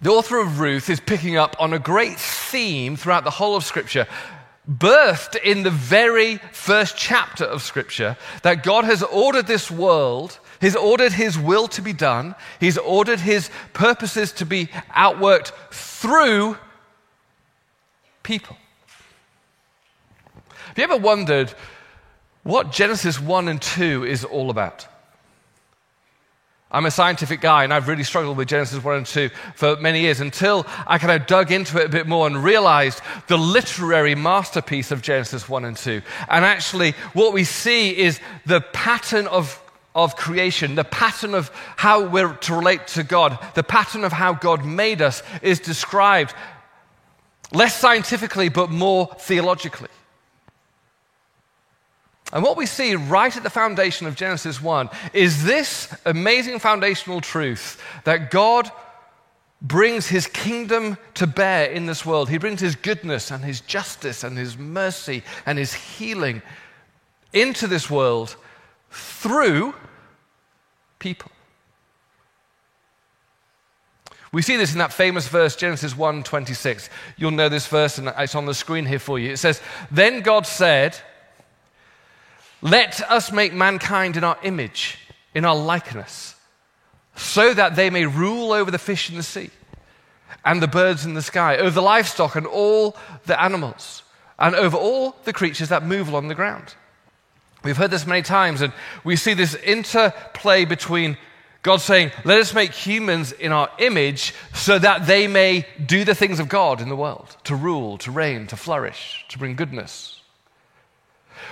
the 0.00 0.10
author 0.10 0.40
of 0.40 0.58
Ruth 0.58 0.90
is 0.90 0.98
picking 0.98 1.36
up 1.36 1.54
on 1.60 1.72
a 1.72 1.78
great 1.78 2.18
theme 2.18 2.96
throughout 2.96 3.22
the 3.22 3.30
whole 3.30 3.54
of 3.54 3.64
Scripture, 3.64 4.06
birthed 4.68 5.36
in 5.42 5.62
the 5.62 5.70
very 5.70 6.36
first 6.52 6.96
chapter 6.96 7.44
of 7.44 7.62
Scripture, 7.62 8.16
that 8.42 8.62
God 8.62 8.84
has 8.84 9.02
ordered 9.02 9.46
this 9.46 9.70
world, 9.70 10.38
He's 10.60 10.76
ordered 10.76 11.12
His 11.12 11.38
will 11.38 11.66
to 11.68 11.82
be 11.82 11.92
done, 11.92 12.34
He's 12.60 12.78
ordered 12.78 13.20
His 13.20 13.50
purposes 13.72 14.32
to 14.32 14.46
be 14.46 14.66
outworked 14.94 15.52
through 15.70 16.56
people. 18.22 18.56
Have 20.48 20.78
you 20.78 20.84
ever 20.84 20.96
wondered 20.96 21.52
what 22.44 22.72
Genesis 22.72 23.20
1 23.20 23.48
and 23.48 23.60
2 23.60 24.04
is 24.04 24.24
all 24.24 24.50
about? 24.50 24.86
I'm 26.72 26.86
a 26.86 26.90
scientific 26.90 27.42
guy 27.42 27.64
and 27.64 27.72
I've 27.72 27.86
really 27.86 28.02
struggled 28.02 28.38
with 28.38 28.48
Genesis 28.48 28.82
1 28.82 28.96
and 28.96 29.06
2 29.06 29.28
for 29.54 29.76
many 29.76 30.00
years 30.00 30.20
until 30.20 30.66
I 30.86 30.96
kind 30.98 31.20
of 31.20 31.26
dug 31.26 31.52
into 31.52 31.78
it 31.78 31.86
a 31.86 31.90
bit 31.90 32.08
more 32.08 32.26
and 32.26 32.42
realized 32.42 33.02
the 33.28 33.36
literary 33.36 34.14
masterpiece 34.14 34.90
of 34.90 35.02
Genesis 35.02 35.48
1 35.48 35.66
and 35.66 35.76
2. 35.76 36.00
And 36.28 36.44
actually, 36.44 36.92
what 37.12 37.34
we 37.34 37.44
see 37.44 37.96
is 37.96 38.20
the 38.46 38.60
pattern 38.60 39.26
of 39.26 39.58
of 39.94 40.16
creation, 40.16 40.74
the 40.74 40.84
pattern 40.84 41.34
of 41.34 41.50
how 41.76 42.06
we're 42.06 42.32
to 42.32 42.54
relate 42.54 42.86
to 42.86 43.02
God, 43.02 43.38
the 43.54 43.62
pattern 43.62 44.04
of 44.04 44.12
how 44.12 44.32
God 44.32 44.64
made 44.64 45.02
us 45.02 45.22
is 45.42 45.60
described 45.60 46.32
less 47.52 47.78
scientifically 47.78 48.48
but 48.48 48.70
more 48.70 49.14
theologically. 49.18 49.90
And 52.32 52.42
what 52.42 52.56
we 52.56 52.64
see 52.64 52.94
right 52.94 53.36
at 53.36 53.42
the 53.42 53.50
foundation 53.50 54.06
of 54.06 54.16
Genesis 54.16 54.62
1 54.62 54.88
is 55.12 55.44
this 55.44 55.94
amazing 56.06 56.58
foundational 56.60 57.20
truth 57.20 57.82
that 58.04 58.30
God 58.30 58.70
brings 59.60 60.08
his 60.08 60.26
kingdom 60.26 60.96
to 61.14 61.26
bear 61.26 61.70
in 61.70 61.86
this 61.86 62.06
world. 62.06 62.30
He 62.30 62.38
brings 62.38 62.60
his 62.60 62.74
goodness 62.74 63.30
and 63.30 63.44
his 63.44 63.60
justice 63.60 64.24
and 64.24 64.36
his 64.36 64.56
mercy 64.56 65.22
and 65.44 65.58
his 65.58 65.74
healing 65.74 66.42
into 67.32 67.66
this 67.66 67.90
world 67.90 68.34
through 68.90 69.74
people. 70.98 71.30
We 74.32 74.40
see 74.40 74.56
this 74.56 74.72
in 74.72 74.78
that 74.78 74.94
famous 74.94 75.28
verse, 75.28 75.54
Genesis 75.54 75.94
1 75.94 76.22
26. 76.22 76.88
You'll 77.18 77.32
know 77.32 77.50
this 77.50 77.66
verse, 77.66 77.98
and 77.98 78.12
it's 78.16 78.34
on 78.34 78.46
the 78.46 78.54
screen 78.54 78.86
here 78.86 78.98
for 78.98 79.18
you. 79.18 79.32
It 79.32 79.36
says, 79.36 79.60
Then 79.90 80.22
God 80.22 80.46
said, 80.46 80.98
let 82.62 83.00
us 83.10 83.32
make 83.32 83.52
mankind 83.52 84.16
in 84.16 84.22
our 84.22 84.38
image, 84.44 84.96
in 85.34 85.44
our 85.44 85.56
likeness, 85.56 86.36
so 87.16 87.52
that 87.52 87.74
they 87.74 87.90
may 87.90 88.06
rule 88.06 88.52
over 88.52 88.70
the 88.70 88.78
fish 88.78 89.10
in 89.10 89.16
the 89.16 89.22
sea 89.22 89.50
and 90.44 90.62
the 90.62 90.68
birds 90.68 91.04
in 91.04 91.14
the 91.14 91.22
sky, 91.22 91.56
over 91.56 91.70
the 91.70 91.82
livestock 91.82 92.36
and 92.36 92.46
all 92.46 92.96
the 93.26 93.40
animals, 93.40 94.04
and 94.38 94.54
over 94.54 94.76
all 94.76 95.16
the 95.24 95.32
creatures 95.32 95.68
that 95.68 95.84
move 95.84 96.08
along 96.08 96.28
the 96.28 96.34
ground. 96.34 96.74
We've 97.64 97.76
heard 97.76 97.90
this 97.90 98.06
many 98.06 98.22
times, 98.22 98.60
and 98.60 98.72
we 99.04 99.16
see 99.16 99.34
this 99.34 99.54
interplay 99.56 100.64
between 100.64 101.16
God 101.62 101.80
saying, 101.80 102.10
Let 102.24 102.40
us 102.40 102.54
make 102.54 102.72
humans 102.72 103.32
in 103.32 103.52
our 103.52 103.70
image 103.78 104.34
so 104.52 104.78
that 104.78 105.06
they 105.06 105.28
may 105.28 105.66
do 105.84 106.04
the 106.04 106.14
things 106.14 106.40
of 106.40 106.48
God 106.48 106.80
in 106.80 106.88
the 106.88 106.96
world 106.96 107.36
to 107.44 107.54
rule, 107.54 107.98
to 107.98 108.10
reign, 108.10 108.46
to 108.48 108.56
flourish, 108.56 109.24
to 109.28 109.38
bring 109.38 109.54
goodness 109.54 110.21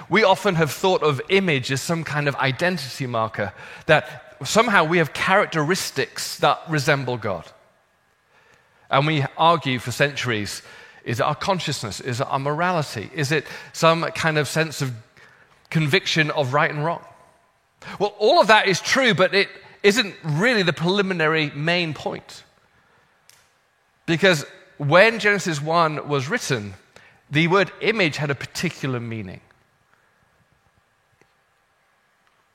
we 0.08 0.24
often 0.24 0.54
have 0.54 0.70
thought 0.70 1.02
of 1.02 1.20
image 1.28 1.70
as 1.72 1.82
some 1.82 2.04
kind 2.04 2.28
of 2.28 2.34
identity 2.36 3.06
marker, 3.06 3.52
that 3.86 4.36
somehow 4.44 4.84
we 4.84 4.98
have 4.98 5.12
characteristics 5.12 6.38
that 6.38 6.60
resemble 6.68 7.16
God. 7.16 7.46
And 8.90 9.06
we 9.06 9.24
argue 9.36 9.78
for 9.78 9.92
centuries 9.92 10.62
is 11.04 11.18
it 11.18 11.22
our 11.22 11.34
consciousness? 11.34 12.00
Is 12.00 12.20
it 12.20 12.26
our 12.26 12.38
morality? 12.38 13.10
Is 13.14 13.32
it 13.32 13.46
some 13.72 14.02
kind 14.12 14.36
of 14.36 14.46
sense 14.46 14.82
of 14.82 14.92
conviction 15.70 16.30
of 16.30 16.52
right 16.52 16.70
and 16.70 16.84
wrong? 16.84 17.02
Well, 17.98 18.14
all 18.18 18.40
of 18.40 18.48
that 18.48 18.68
is 18.68 18.80
true, 18.80 19.14
but 19.14 19.34
it 19.34 19.48
isn't 19.82 20.14
really 20.22 20.62
the 20.62 20.74
preliminary 20.74 21.50
main 21.50 21.94
point. 21.94 22.44
Because 24.04 24.44
when 24.76 25.18
Genesis 25.18 25.60
1 25.62 26.08
was 26.08 26.28
written, 26.28 26.74
the 27.30 27.48
word 27.48 27.72
image 27.80 28.16
had 28.16 28.30
a 28.30 28.34
particular 28.34 29.00
meaning. 29.00 29.40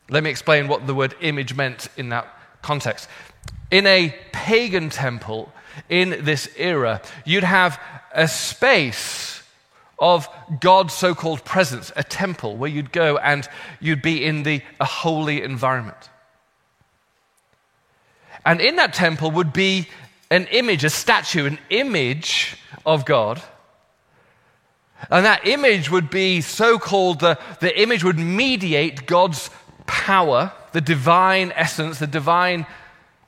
Let 0.09 0.23
me 0.23 0.29
explain 0.29 0.67
what 0.67 0.85
the 0.85 0.93
word 0.93 1.15
image 1.21 1.55
meant 1.55 1.89
in 1.97 2.09
that 2.09 2.27
context. 2.61 3.09
In 3.71 3.87
a 3.87 4.15
pagan 4.31 4.89
temple 4.89 5.51
in 5.89 6.23
this 6.23 6.49
era, 6.57 7.01
you'd 7.25 7.43
have 7.43 7.79
a 8.13 8.27
space 8.27 9.41
of 9.97 10.27
God's 10.59 10.93
so 10.93 11.15
called 11.15 11.43
presence, 11.43 11.91
a 11.95 12.03
temple 12.03 12.57
where 12.57 12.69
you'd 12.69 12.91
go 12.91 13.17
and 13.17 13.47
you'd 13.79 14.01
be 14.01 14.23
in 14.23 14.43
the, 14.43 14.61
a 14.79 14.85
holy 14.85 15.41
environment. 15.41 16.09
And 18.45 18.61
in 18.61 18.75
that 18.75 18.93
temple 18.93 19.31
would 19.31 19.53
be 19.53 19.87
an 20.29 20.47
image, 20.47 20.83
a 20.83 20.89
statue, 20.89 21.45
an 21.45 21.59
image 21.69 22.57
of 22.85 23.05
God. 23.05 23.41
And 25.09 25.25
that 25.25 25.47
image 25.47 25.89
would 25.89 26.09
be 26.09 26.41
so 26.41 26.77
called, 26.77 27.19
the, 27.19 27.39
the 27.59 27.81
image 27.81 28.03
would 28.03 28.19
mediate 28.19 29.07
God's 29.07 29.49
power, 29.87 30.51
the 30.71 30.81
divine 30.81 31.51
essence, 31.55 31.99
the 31.99 32.07
divine 32.07 32.65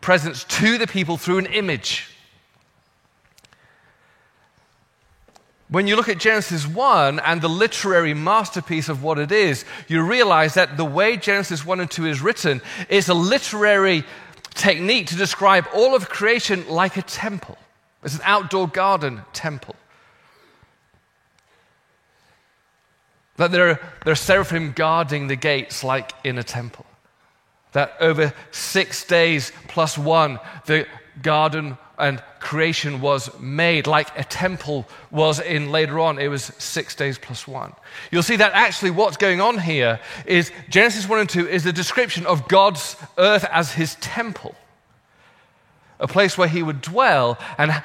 presence 0.01 0.43
to 0.45 0.77
the 0.77 0.87
people 0.87 1.17
through 1.17 1.39
an 1.39 1.45
image. 1.47 2.09
When 5.69 5.85
you 5.85 5.97
look 5.97 6.07
at 6.07 6.17
Genesis 6.17 6.65
1 6.65 7.19
and 7.19 7.41
the 7.41 7.49
literary 7.49 8.13
masterpiece 8.13 8.87
of 8.87 9.03
what 9.03 9.19
it 9.19 9.33
is, 9.33 9.65
you 9.89 10.01
realize 10.01 10.53
that 10.53 10.77
the 10.77 10.85
way 10.85 11.17
Genesis 11.17 11.65
1 11.65 11.81
and 11.81 11.91
2 11.91 12.05
is 12.05 12.21
written 12.21 12.61
is 12.89 13.09
a 13.09 13.13
literary 13.13 14.05
technique 14.53 15.07
to 15.07 15.15
describe 15.15 15.65
all 15.73 15.93
of 15.93 16.07
creation 16.07 16.67
like 16.69 16.95
a 16.95 17.01
temple. 17.01 17.57
It's 18.01 18.15
an 18.15 18.21
outdoor 18.23 18.69
garden 18.69 19.23
temple. 19.33 19.75
That 23.37 23.51
there 23.51 23.79
are, 24.05 24.15
seraphim 24.15 24.73
guarding 24.73 25.27
the 25.27 25.35
gates 25.35 25.83
like 25.83 26.11
in 26.23 26.37
a 26.37 26.43
temple. 26.43 26.85
That 27.73 27.93
over 27.99 28.33
six 28.51 29.05
days 29.05 29.51
plus 29.67 29.97
one, 29.97 30.39
the 30.65 30.87
garden 31.21 31.77
and 31.97 32.21
creation 32.39 33.01
was 33.01 33.29
made 33.39 33.87
like 33.87 34.17
a 34.17 34.23
temple 34.23 34.87
was 35.11 35.39
in 35.39 35.71
later 35.71 35.99
on. 35.99 36.19
It 36.19 36.27
was 36.27 36.43
six 36.57 36.95
days 36.95 37.17
plus 37.17 37.47
one. 37.47 37.73
You'll 38.11 38.23
see 38.23 38.35
that 38.35 38.53
actually 38.53 38.91
what's 38.91 39.17
going 39.17 39.41
on 39.41 39.57
here 39.57 39.99
is 40.25 40.51
Genesis 40.69 41.09
1 41.09 41.19
and 41.19 41.29
2 41.29 41.47
is 41.47 41.63
the 41.63 41.73
description 41.73 42.25
of 42.25 42.47
God's 42.47 42.95
earth 43.17 43.45
as 43.45 43.73
his 43.73 43.95
temple, 43.95 44.55
a 45.99 46.07
place 46.07 46.37
where 46.37 46.47
he 46.47 46.61
would 46.61 46.81
dwell 46.81 47.37
and 47.57 47.81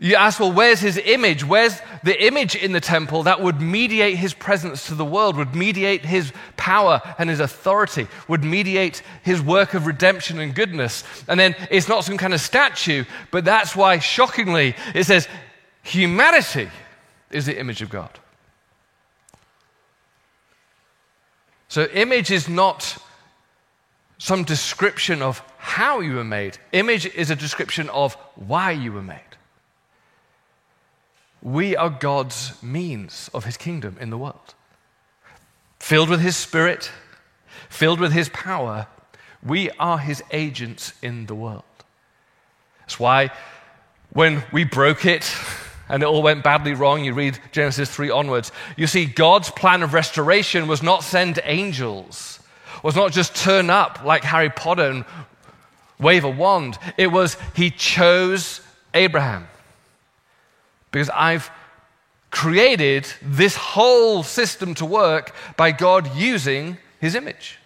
you 0.00 0.14
ask, 0.14 0.38
well, 0.38 0.52
where's 0.52 0.78
his 0.78 0.96
image? 0.96 1.44
Where's 1.44 1.80
the 2.04 2.24
image 2.24 2.54
in 2.54 2.70
the 2.70 2.80
temple 2.80 3.24
that 3.24 3.40
would 3.40 3.60
mediate 3.60 4.16
his 4.16 4.32
presence 4.32 4.86
to 4.86 4.94
the 4.94 5.04
world, 5.04 5.36
would 5.36 5.56
mediate 5.56 6.04
his 6.04 6.32
power 6.56 7.02
and 7.18 7.28
his 7.28 7.40
authority, 7.40 8.06
would 8.28 8.44
mediate 8.44 9.02
his 9.24 9.42
work 9.42 9.74
of 9.74 9.86
redemption 9.86 10.38
and 10.38 10.54
goodness? 10.54 11.02
And 11.26 11.38
then 11.38 11.56
it's 11.68 11.88
not 11.88 12.04
some 12.04 12.16
kind 12.16 12.32
of 12.32 12.40
statue, 12.40 13.04
but 13.32 13.44
that's 13.44 13.74
why, 13.74 13.98
shockingly, 13.98 14.76
it 14.94 15.02
says 15.04 15.26
humanity 15.82 16.68
is 17.32 17.46
the 17.46 17.58
image 17.58 17.82
of 17.82 17.90
God. 17.90 18.10
So, 21.66 21.86
image 21.86 22.30
is 22.30 22.48
not 22.48 22.96
some 24.18 24.44
description 24.44 25.22
of 25.22 25.42
how 25.58 26.00
you 26.00 26.14
were 26.14 26.24
made, 26.24 26.56
image 26.70 27.06
is 27.06 27.30
a 27.30 27.36
description 27.36 27.88
of 27.88 28.14
why 28.36 28.70
you 28.70 28.92
were 28.92 29.02
made. 29.02 29.27
We 31.42 31.76
are 31.76 31.90
God's 31.90 32.60
means 32.62 33.30
of 33.32 33.44
his 33.44 33.56
kingdom 33.56 33.96
in 34.00 34.10
the 34.10 34.18
world. 34.18 34.54
Filled 35.78 36.08
with 36.08 36.20
his 36.20 36.36
spirit, 36.36 36.90
filled 37.68 38.00
with 38.00 38.12
his 38.12 38.28
power, 38.30 38.88
we 39.44 39.70
are 39.78 39.98
his 39.98 40.22
agents 40.32 40.92
in 41.00 41.26
the 41.26 41.34
world. 41.34 41.62
That's 42.80 42.98
why 42.98 43.30
when 44.12 44.42
we 44.52 44.64
broke 44.64 45.06
it 45.06 45.30
and 45.88 46.02
it 46.02 46.06
all 46.06 46.22
went 46.22 46.42
badly 46.42 46.74
wrong, 46.74 47.04
you 47.04 47.14
read 47.14 47.38
Genesis 47.52 47.90
3 47.90 48.10
onwards, 48.10 48.50
you 48.76 48.86
see 48.86 49.06
God's 49.06 49.50
plan 49.50 49.82
of 49.82 49.94
restoration 49.94 50.66
was 50.66 50.82
not 50.82 51.04
send 51.04 51.38
angels, 51.44 52.40
was 52.82 52.96
not 52.96 53.12
just 53.12 53.36
turn 53.36 53.70
up 53.70 54.02
like 54.04 54.24
Harry 54.24 54.50
Potter 54.50 54.90
and 54.90 55.04
wave 56.00 56.24
a 56.24 56.30
wand. 56.30 56.78
It 56.96 57.08
was 57.08 57.36
he 57.54 57.70
chose 57.70 58.60
Abraham 58.92 59.46
because 60.90 61.10
I've 61.10 61.50
created 62.30 63.06
this 63.22 63.56
whole 63.56 64.22
system 64.22 64.74
to 64.74 64.84
work 64.84 65.34
by 65.56 65.72
God 65.72 66.14
using 66.16 66.78
his 67.00 67.14
image. 67.14 67.58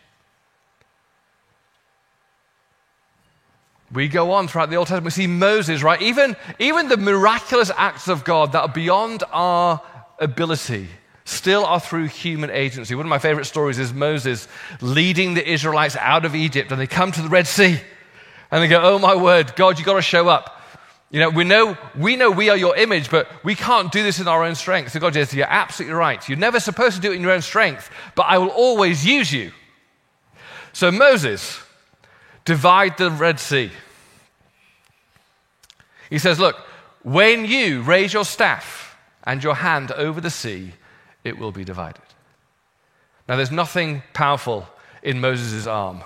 We 3.93 4.09
go 4.09 4.33
on 4.33 4.49
throughout 4.49 4.71
the 4.71 4.77
Old 4.77 4.89
Testament. 4.89 5.05
We 5.05 5.11
see 5.11 5.27
Moses, 5.27 5.83
right? 5.83 6.01
Even, 6.01 6.37
even 6.59 6.89
the 6.89 6.97
miraculous 6.97 7.71
acts 7.77 8.09
of 8.09 8.25
God 8.25 8.53
that 8.53 8.63
are 8.63 8.69
beyond 8.69 9.23
our 9.33 9.83
ability 10.19 10.89
still 11.25 11.65
are 11.65 11.81
through 11.81 12.07
human 12.07 12.51
agency. 12.51 12.95
One 12.95 13.05
of 13.05 13.11
my 13.11 13.19
favorite 13.19 13.45
stories 13.45 13.79
is 13.79 13.93
Moses 13.93 14.49
leading 14.81 15.35
the 15.35 15.47
Israelites 15.47 15.97
out 15.97 16.25
of 16.25 16.35
Egypt, 16.35 16.73
and 16.73 16.81
they 16.81 16.87
come 16.87 17.13
to 17.13 17.23
the 17.23 17.29
Red 17.29 17.47
Sea, 17.47 17.79
and 18.51 18.63
they 18.63 18.69
go, 18.69 18.81
Oh 18.83 18.99
my 18.99 19.15
word, 19.15 19.55
God, 19.57 19.79
you've 19.79 19.87
got 19.87 19.95
to 19.95 20.03
show 20.03 20.29
up. 20.29 20.62
You 21.13 21.21
know, 21.21 21.29
we 21.29 21.45
know, 21.45 21.77
we 21.95 22.17
know 22.17 22.31
we 22.31 22.49
are 22.49 22.57
your 22.57 22.75
image, 22.75 23.11
but 23.11 23.31
we 23.45 23.55
can't 23.55 23.93
do 23.93 24.03
this 24.03 24.19
in 24.19 24.27
our 24.27 24.43
own 24.43 24.55
strength. 24.55 24.93
So 24.93 24.99
God 24.99 25.13
says, 25.13 25.33
You're 25.35 25.47
absolutely 25.47 25.95
right. 25.95 26.27
You're 26.27 26.39
never 26.39 26.59
supposed 26.59 26.97
to 26.97 27.03
do 27.03 27.13
it 27.13 27.17
in 27.17 27.23
your 27.23 27.33
own 27.33 27.43
strength, 27.43 27.91
but 28.15 28.23
I 28.23 28.39
will 28.39 28.49
always 28.49 29.05
use 29.05 29.31
you. 29.31 29.53
So 30.73 30.91
Moses, 30.91 31.61
divide 32.47 32.97
the 32.97 33.11
Red 33.11 33.39
Sea. 33.39 33.71
He 36.09 36.19
says, 36.19 36.41
Look, 36.41 36.57
when 37.03 37.45
you 37.45 37.83
raise 37.83 38.15
your 38.15 38.25
staff 38.25 38.97
and 39.25 39.45
your 39.45 39.57
hand 39.57 39.93
over 39.93 40.19
the 40.19 40.31
sea, 40.31 40.73
it 41.25 41.39
will 41.39 41.53
be 41.53 41.63
divided. 41.63 42.03
Now, 43.29 43.37
there's 43.37 43.51
nothing 43.51 44.03
powerful 44.15 44.67
in 45.03 45.21
Moses' 45.21 45.67
arm. 45.67 46.03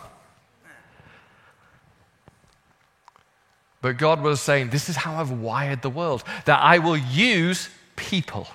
But 3.83 3.99
God 3.99 4.23
was 4.23 4.41
saying, 4.41 4.71
This 4.71 4.89
is 4.89 4.97
how 4.97 5.17
I've 5.17 5.31
wired 5.31 5.83
the 5.83 5.91
world, 5.91 6.25
that 6.45 6.61
I 6.61 6.79
will 6.79 6.97
use 6.97 7.69
people. 7.95 8.49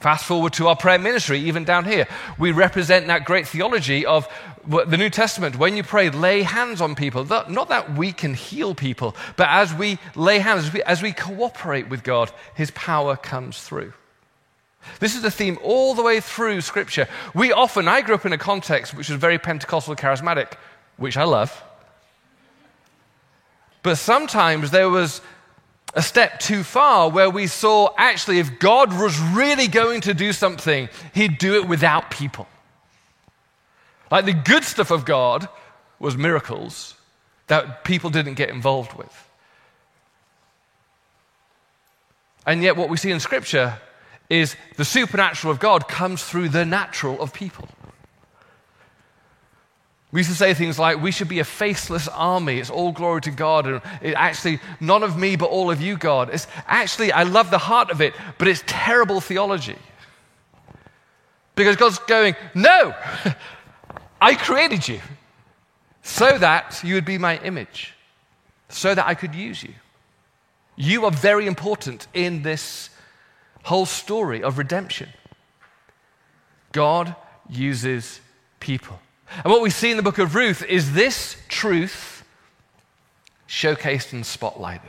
Fast 0.00 0.26
forward 0.26 0.52
to 0.54 0.68
our 0.68 0.76
prayer 0.76 0.98
ministry, 0.98 1.40
even 1.40 1.64
down 1.64 1.84
here. 1.84 2.06
We 2.38 2.52
represent 2.52 3.06
that 3.06 3.24
great 3.24 3.48
theology 3.48 4.04
of 4.04 4.28
the 4.66 4.96
New 4.96 5.08
Testament. 5.08 5.56
When 5.56 5.76
you 5.76 5.82
pray, 5.82 6.10
lay 6.10 6.42
hands 6.42 6.80
on 6.80 6.94
people. 6.94 7.24
Not 7.24 7.70
that 7.70 7.94
we 7.96 8.12
can 8.12 8.34
heal 8.34 8.74
people, 8.74 9.16
but 9.36 9.48
as 9.48 9.72
we 9.72 9.98
lay 10.14 10.38
hands, 10.38 10.66
as 10.66 10.72
we, 10.72 10.82
as 10.82 11.02
we 11.02 11.12
cooperate 11.12 11.88
with 11.88 12.02
God, 12.02 12.30
His 12.54 12.70
power 12.72 13.16
comes 13.16 13.62
through. 13.62 13.94
This 15.00 15.16
is 15.16 15.22
the 15.22 15.30
theme 15.30 15.58
all 15.62 15.94
the 15.94 16.02
way 16.02 16.20
through 16.20 16.60
Scripture. 16.60 17.08
We 17.34 17.52
often, 17.52 17.88
I 17.88 18.02
grew 18.02 18.14
up 18.14 18.26
in 18.26 18.32
a 18.32 18.38
context 18.38 18.94
which 18.94 19.08
was 19.08 19.18
very 19.18 19.38
Pentecostal 19.38 19.96
charismatic, 19.96 20.52
which 20.98 21.16
I 21.16 21.24
love. 21.24 21.62
But 23.86 23.98
sometimes 23.98 24.72
there 24.72 24.90
was 24.90 25.20
a 25.94 26.02
step 26.02 26.40
too 26.40 26.64
far 26.64 27.08
where 27.08 27.30
we 27.30 27.46
saw 27.46 27.94
actually 27.96 28.40
if 28.40 28.58
God 28.58 28.92
was 29.00 29.16
really 29.20 29.68
going 29.68 30.00
to 30.00 30.12
do 30.12 30.32
something, 30.32 30.88
he'd 31.14 31.38
do 31.38 31.54
it 31.54 31.68
without 31.68 32.10
people. 32.10 32.48
Like 34.10 34.24
the 34.24 34.32
good 34.32 34.64
stuff 34.64 34.90
of 34.90 35.04
God 35.04 35.48
was 36.00 36.16
miracles 36.16 36.96
that 37.46 37.84
people 37.84 38.10
didn't 38.10 38.34
get 38.34 38.50
involved 38.50 38.94
with. 38.94 39.30
And 42.44 42.64
yet, 42.64 42.76
what 42.76 42.88
we 42.88 42.96
see 42.96 43.12
in 43.12 43.20
Scripture 43.20 43.78
is 44.28 44.56
the 44.76 44.84
supernatural 44.84 45.52
of 45.52 45.60
God 45.60 45.86
comes 45.86 46.24
through 46.24 46.48
the 46.48 46.64
natural 46.64 47.22
of 47.22 47.32
people. 47.32 47.68
We 50.16 50.20
used 50.20 50.30
to 50.30 50.36
say 50.36 50.54
things 50.54 50.78
like, 50.78 51.02
we 51.02 51.12
should 51.12 51.28
be 51.28 51.40
a 51.40 51.44
faceless 51.44 52.08
army. 52.08 52.58
It's 52.58 52.70
all 52.70 52.90
glory 52.90 53.20
to 53.20 53.30
God. 53.30 53.66
And 53.66 53.82
it 54.00 54.14
actually, 54.14 54.60
none 54.80 55.02
of 55.02 55.18
me, 55.18 55.36
but 55.36 55.50
all 55.50 55.70
of 55.70 55.82
you, 55.82 55.98
God. 55.98 56.30
It's 56.32 56.46
actually, 56.66 57.12
I 57.12 57.24
love 57.24 57.50
the 57.50 57.58
heart 57.58 57.90
of 57.90 58.00
it, 58.00 58.14
but 58.38 58.48
it's 58.48 58.62
terrible 58.66 59.20
theology. 59.20 59.76
Because 61.54 61.76
God's 61.76 61.98
going, 61.98 62.34
no, 62.54 62.94
I 64.22 64.36
created 64.36 64.88
you 64.88 65.02
so 66.02 66.38
that 66.38 66.80
you 66.82 66.94
would 66.94 67.04
be 67.04 67.18
my 67.18 67.36
image, 67.40 67.92
so 68.70 68.94
that 68.94 69.06
I 69.06 69.12
could 69.12 69.34
use 69.34 69.62
you. 69.62 69.74
You 70.76 71.04
are 71.04 71.10
very 71.10 71.46
important 71.46 72.06
in 72.14 72.40
this 72.40 72.88
whole 73.64 73.84
story 73.84 74.42
of 74.42 74.56
redemption. 74.56 75.10
God 76.72 77.14
uses 77.50 78.22
people. 78.60 78.98
And 79.28 79.52
what 79.52 79.62
we 79.62 79.70
see 79.70 79.90
in 79.90 79.96
the 79.96 80.02
book 80.02 80.18
of 80.18 80.34
Ruth 80.34 80.64
is 80.64 80.92
this 80.92 81.36
truth 81.48 82.24
showcased 83.48 84.12
and 84.12 84.24
spotlighted. 84.24 84.80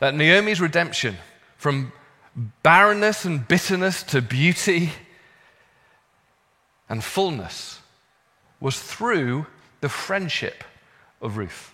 That 0.00 0.14
Naomi's 0.14 0.60
redemption 0.60 1.16
from 1.56 1.92
barrenness 2.62 3.24
and 3.24 3.46
bitterness 3.46 4.02
to 4.04 4.20
beauty 4.22 4.92
and 6.88 7.02
fullness 7.02 7.80
was 8.60 8.80
through 8.80 9.46
the 9.80 9.88
friendship 9.88 10.64
of 11.20 11.36
Ruth. 11.36 11.72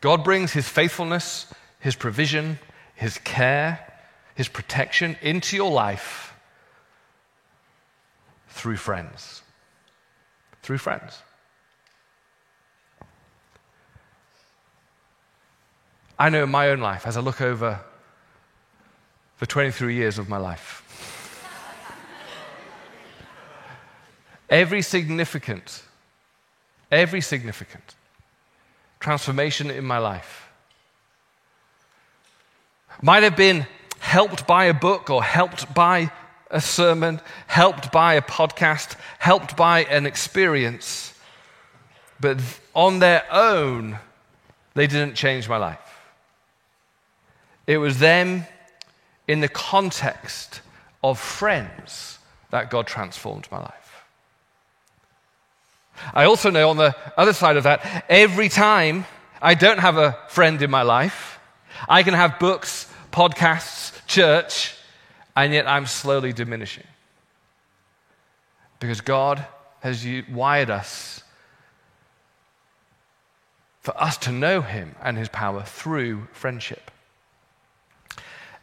God 0.00 0.22
brings 0.22 0.52
his 0.52 0.68
faithfulness, 0.68 1.52
his 1.80 1.96
provision, 1.96 2.58
his 2.94 3.18
care, 3.18 3.92
his 4.34 4.48
protection 4.48 5.16
into 5.20 5.56
your 5.56 5.70
life 5.70 6.34
through 8.48 8.76
friends 8.76 9.42
through 10.68 10.76
friends. 10.76 11.22
I 16.18 16.28
know 16.28 16.42
in 16.42 16.50
my 16.50 16.68
own 16.68 16.80
life, 16.80 17.06
as 17.06 17.16
I 17.16 17.20
look 17.20 17.40
over 17.40 17.80
the 19.38 19.46
23 19.46 19.94
years 19.94 20.18
of 20.18 20.28
my 20.28 20.36
life, 20.36 20.84
every 24.50 24.82
significant, 24.82 25.84
every 26.92 27.22
significant 27.22 27.94
transformation 29.00 29.70
in 29.70 29.86
my 29.86 29.96
life 29.96 30.50
might 33.00 33.22
have 33.22 33.38
been 33.38 33.66
helped 34.00 34.46
by 34.46 34.66
a 34.66 34.74
book 34.74 35.08
or 35.08 35.22
helped 35.24 35.72
by 35.72 36.12
a 36.50 36.60
sermon, 36.60 37.20
helped 37.46 37.92
by 37.92 38.14
a 38.14 38.22
podcast, 38.22 38.96
helped 39.18 39.56
by 39.56 39.84
an 39.84 40.06
experience, 40.06 41.14
but 42.20 42.38
on 42.74 42.98
their 42.98 43.24
own, 43.30 43.98
they 44.74 44.86
didn't 44.86 45.14
change 45.14 45.48
my 45.48 45.56
life. 45.56 45.78
It 47.66 47.78
was 47.78 47.98
them 47.98 48.46
in 49.26 49.40
the 49.40 49.48
context 49.48 50.62
of 51.04 51.18
friends 51.18 52.18
that 52.50 52.70
God 52.70 52.86
transformed 52.86 53.46
my 53.50 53.58
life. 53.58 54.04
I 56.14 56.24
also 56.24 56.50
know 56.50 56.70
on 56.70 56.76
the 56.76 56.96
other 57.16 57.32
side 57.32 57.56
of 57.56 57.64
that, 57.64 58.04
every 58.08 58.48
time 58.48 59.04
I 59.42 59.54
don't 59.54 59.80
have 59.80 59.98
a 59.98 60.18
friend 60.28 60.60
in 60.62 60.70
my 60.70 60.82
life, 60.82 61.38
I 61.88 62.02
can 62.02 62.14
have 62.14 62.38
books, 62.38 62.90
podcasts, 63.12 63.92
church, 64.06 64.74
and 65.44 65.52
yet 65.52 65.68
I'm 65.68 65.86
slowly 65.86 66.32
diminishing. 66.32 66.86
Because 68.80 69.00
God 69.00 69.46
has 69.80 70.04
wired 70.30 70.68
us 70.68 71.22
for 73.80 74.00
us 74.00 74.16
to 74.18 74.32
know 74.32 74.60
Him 74.62 74.96
and 75.00 75.16
His 75.16 75.28
power 75.28 75.62
through 75.62 76.26
friendship. 76.32 76.90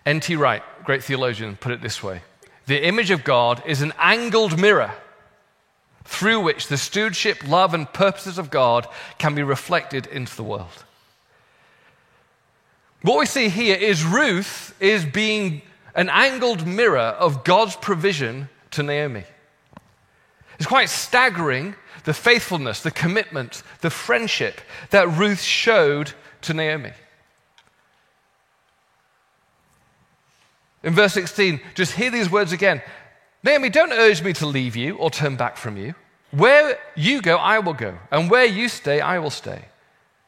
N.T. 0.05 0.35
Wright, 0.35 0.61
great 0.83 1.03
theologian, 1.03 1.55
put 1.55 1.71
it 1.71 1.81
this 1.81 2.03
way 2.03 2.21
The 2.67 2.85
image 2.85 3.09
of 3.09 3.23
God 3.23 3.63
is 3.65 3.81
an 3.81 3.93
angled 3.97 4.59
mirror 4.59 4.91
through 6.03 6.41
which 6.41 6.67
the 6.67 6.77
stewardship, 6.77 7.47
love, 7.47 7.73
and 7.73 7.91
purposes 7.91 8.37
of 8.37 8.51
God 8.51 8.85
can 9.17 9.33
be 9.33 9.43
reflected 9.43 10.07
into 10.07 10.35
the 10.35 10.43
world. 10.43 10.83
What 13.01 13.17
we 13.17 13.25
see 13.25 13.47
here 13.47 13.77
is 13.77 14.03
Ruth 14.03 14.75
is 14.81 15.05
being 15.05 15.61
an 15.95 16.09
angled 16.09 16.67
mirror 16.67 16.99
of 16.99 17.43
God's 17.43 17.75
provision 17.75 18.49
to 18.71 18.83
Naomi. 18.83 19.23
It's 20.57 20.67
quite 20.67 20.89
staggering 20.89 21.75
the 22.03 22.13
faithfulness, 22.13 22.81
the 22.81 22.91
commitment, 22.91 23.63
the 23.81 23.89
friendship 23.89 24.61
that 24.91 25.07
Ruth 25.09 25.41
showed 25.41 26.11
to 26.41 26.53
Naomi. 26.53 26.91
In 30.83 30.93
verse 30.93 31.13
16, 31.13 31.59
just 31.73 31.93
hear 31.93 32.11
these 32.11 32.29
words 32.29 32.51
again 32.51 32.81
Naomi, 33.43 33.69
don't 33.69 33.91
urge 33.91 34.23
me 34.23 34.33
to 34.33 34.47
leave 34.47 34.75
you 34.75 34.95
or 34.95 35.11
turn 35.11 35.35
back 35.35 35.55
from 35.55 35.77
you. 35.77 35.93
Where 36.31 36.79
you 36.95 37.21
go, 37.21 37.37
I 37.37 37.59
will 37.59 37.75
go, 37.75 37.97
and 38.09 38.29
where 38.29 38.45
you 38.45 38.67
stay, 38.69 39.01
I 39.01 39.19
will 39.19 39.29
stay. 39.29 39.65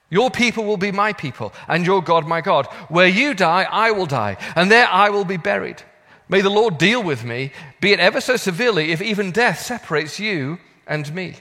Your 0.10 0.32
people 0.32 0.64
will 0.64 0.78
be 0.78 0.92
my 0.92 1.12
people, 1.12 1.54
and 1.68 1.86
your 1.86 2.02
God 2.02 2.26
my 2.26 2.42
God. 2.42 2.68
Where 2.88 3.08
you 3.08 3.34
die, 3.34 3.68
I 3.70 3.92
will 3.92 4.06
die, 4.06 4.38
and 4.56 4.72
there 4.72 4.88
I 4.88 5.10
will 5.10 5.26
be 5.26 5.38
buried. 5.38 5.84
May 6.30 6.42
the 6.42 6.50
Lord 6.50 6.78
deal 6.78 7.04
with 7.04 7.24
me, 7.24 7.52
be 7.82 7.92
it 7.92 8.00
ever 8.00 8.22
so 8.22 8.38
severely, 8.38 8.92
if 8.92 9.02
even 9.02 9.32
death 9.32 9.60
separates 9.60 10.20
you 10.20 10.60
and 10.86 11.14
me. 11.14 11.36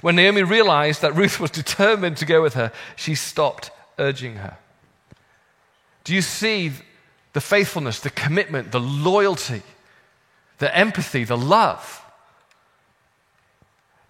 When 0.00 0.16
Naomi 0.16 0.42
realized 0.42 1.02
that 1.02 1.16
Ruth 1.16 1.40
was 1.40 1.50
determined 1.62 2.16
to 2.18 2.26
go 2.26 2.42
with 2.42 2.54
her, 2.54 2.72
she 2.96 3.14
stopped 3.14 3.70
urging 3.98 4.36
her. 4.36 4.56
Do 6.04 6.14
you 6.14 6.22
see 6.22 6.72
the 7.32 7.40
faithfulness, 7.40 8.00
the 8.00 8.10
commitment, 8.10 8.72
the 8.72 8.80
loyalty, 8.80 9.62
the 10.58 10.76
empathy, 10.76 11.24
the 11.24 11.36
love 11.36 12.04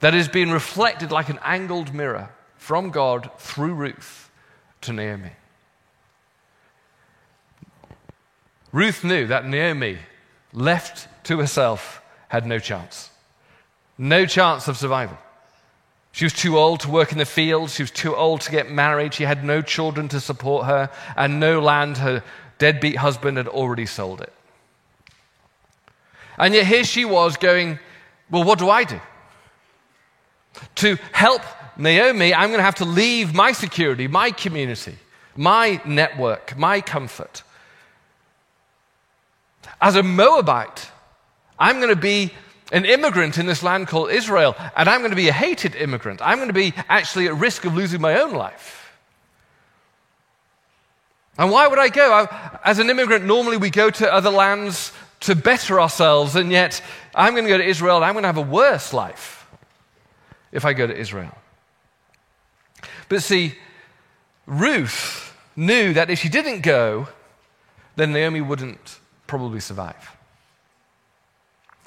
that 0.01 0.15
is 0.15 0.29
being 0.29 0.51
reflected 0.51 1.11
like 1.11 1.29
an 1.29 1.39
angled 1.43 1.95
mirror 1.95 2.31
from 2.61 2.91
God 2.91 3.31
through 3.39 3.73
Ruth 3.73 4.31
to 4.83 4.93
Naomi. 4.93 5.31
Ruth 8.71 9.03
knew 9.03 9.27
that 9.29 9.47
Naomi, 9.47 9.97
left 10.53 11.09
to 11.25 11.39
herself, 11.39 12.03
had 12.29 12.47
no 12.47 12.59
chance. 12.59 13.09
No 13.97 14.27
chance 14.27 14.69
of 14.69 14.77
survival. 14.77 15.17
She 16.13 16.27
was 16.27 16.35
too 16.35 16.59
old 16.59 16.81
to 16.81 16.91
work 16.91 17.13
in 17.13 17.19
the 17.19 17.25
fields. 17.25 17.75
She 17.75 17.83
was 17.83 17.91
too 17.91 18.15
old 18.15 18.43
to 18.43 18.51
get 18.51 18.71
married. 18.71 19.15
She 19.15 19.25
had 19.25 19.43
no 19.43 19.63
children 19.63 20.09
to 20.09 20.21
support 20.21 20.67
her 20.67 20.91
and 21.17 21.41
no 21.41 21.61
land. 21.61 21.97
Her 21.97 22.23
deadbeat 22.59 22.97
husband 22.97 23.39
had 23.39 23.49
already 23.49 23.87
sold 23.87 24.21
it. 24.21 24.33
And 26.37 26.53
yet 26.53 26.67
here 26.67 26.85
she 26.85 27.07
was 27.07 27.39
going, 27.39 27.79
Well, 28.31 28.45
what 28.45 28.59
do 28.59 28.69
I 28.69 28.85
do? 28.85 29.01
To 30.77 30.99
help 31.13 31.43
Naomi, 31.81 32.35
I'm 32.35 32.51
going 32.51 32.59
to 32.59 32.65
have 32.65 32.77
to 32.77 32.85
leave 32.85 33.35
my 33.35 33.53
security, 33.53 34.07
my 34.07 34.31
community, 34.31 34.97
my 35.37 35.81
network, 35.85 36.57
my 36.57 36.81
comfort. 36.81 37.43
As 39.81 39.97
a 39.97 40.03
Moabite, 40.03 40.91
I'm 41.59 41.77
going 41.77 41.89
to 41.89 41.97
be 41.97 42.33
an 42.73 42.85
immigrant 42.85 43.39
in 43.39 43.47
this 43.47 43.63
land 43.63 43.89
called 43.89 44.11
Israel, 44.11 44.55
and 44.77 44.89
I'm 44.89 45.01
going 45.01 45.11
to 45.11 45.17
be 45.17 45.29
a 45.29 45.33
hated 45.33 45.75
immigrant. 45.75 46.21
I'm 46.23 46.39
going 46.39 46.49
to 46.49 46.55
be 46.55 46.75
actually 46.89 47.27
at 47.27 47.35
risk 47.35 47.65
of 47.65 47.75
losing 47.75 48.01
my 48.01 48.21
own 48.21 48.35
life. 48.35 48.93
And 51.39 51.51
why 51.51 51.67
would 51.67 51.79
I 51.79 51.89
go? 51.89 52.13
I, 52.13 52.59
as 52.65 52.79
an 52.79 52.91
immigrant, 52.91 53.25
normally 53.25 53.57
we 53.57 53.71
go 53.71 53.89
to 53.91 54.13
other 54.13 54.31
lands 54.31 54.93
to 55.21 55.35
better 55.35 55.81
ourselves, 55.81 56.37
and 56.37 56.51
yet 56.51 56.83
I'm 57.15 57.35
going 57.35 57.45
to 57.45 57.51
go 57.51 57.59
to 57.59 57.65
Israel 57.65 57.97
and 57.97 58.05
I'm 58.05 58.13
going 58.13 58.23
to 58.23 58.29
have 58.29 58.37
a 58.37 58.43
worse 58.43 58.93
life 58.93 59.47
if 60.53 60.65
I 60.65 60.73
go 60.73 60.87
to 60.87 60.97
Israel. 60.97 61.37
But 63.11 63.25
see, 63.25 63.57
Ruth 64.47 65.37
knew 65.57 65.93
that 65.95 66.11
if 66.11 66.21
she 66.21 66.29
didn't 66.29 66.61
go, 66.61 67.09
then 67.97 68.13
Naomi 68.13 68.41
wouldn't 68.41 69.01
probably 69.27 69.59
survive. 69.59 70.17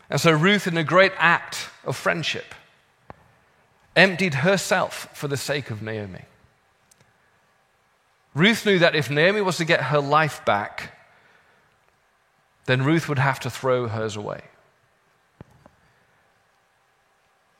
And 0.09 0.19
so 0.19 0.31
Ruth, 0.31 0.67
in 0.67 0.75
a 0.75 0.83
great 0.83 1.13
act 1.17 1.69
of 1.85 1.95
friendship, 1.95 2.53
emptied 3.95 4.33
herself 4.33 5.07
for 5.13 5.29
the 5.29 5.37
sake 5.37 5.71
of 5.71 5.81
Naomi. 5.81 6.25
Ruth 8.35 8.65
knew 8.65 8.79
that 8.79 8.93
if 8.93 9.09
Naomi 9.09 9.39
was 9.39 9.57
to 9.57 9.65
get 9.65 9.81
her 9.83 9.99
life 9.99 10.43
back, 10.43 10.97
then 12.65 12.83
Ruth 12.83 13.07
would 13.07 13.19
have 13.19 13.39
to 13.41 13.49
throw 13.49 13.87
hers 13.87 14.17
away. 14.17 14.41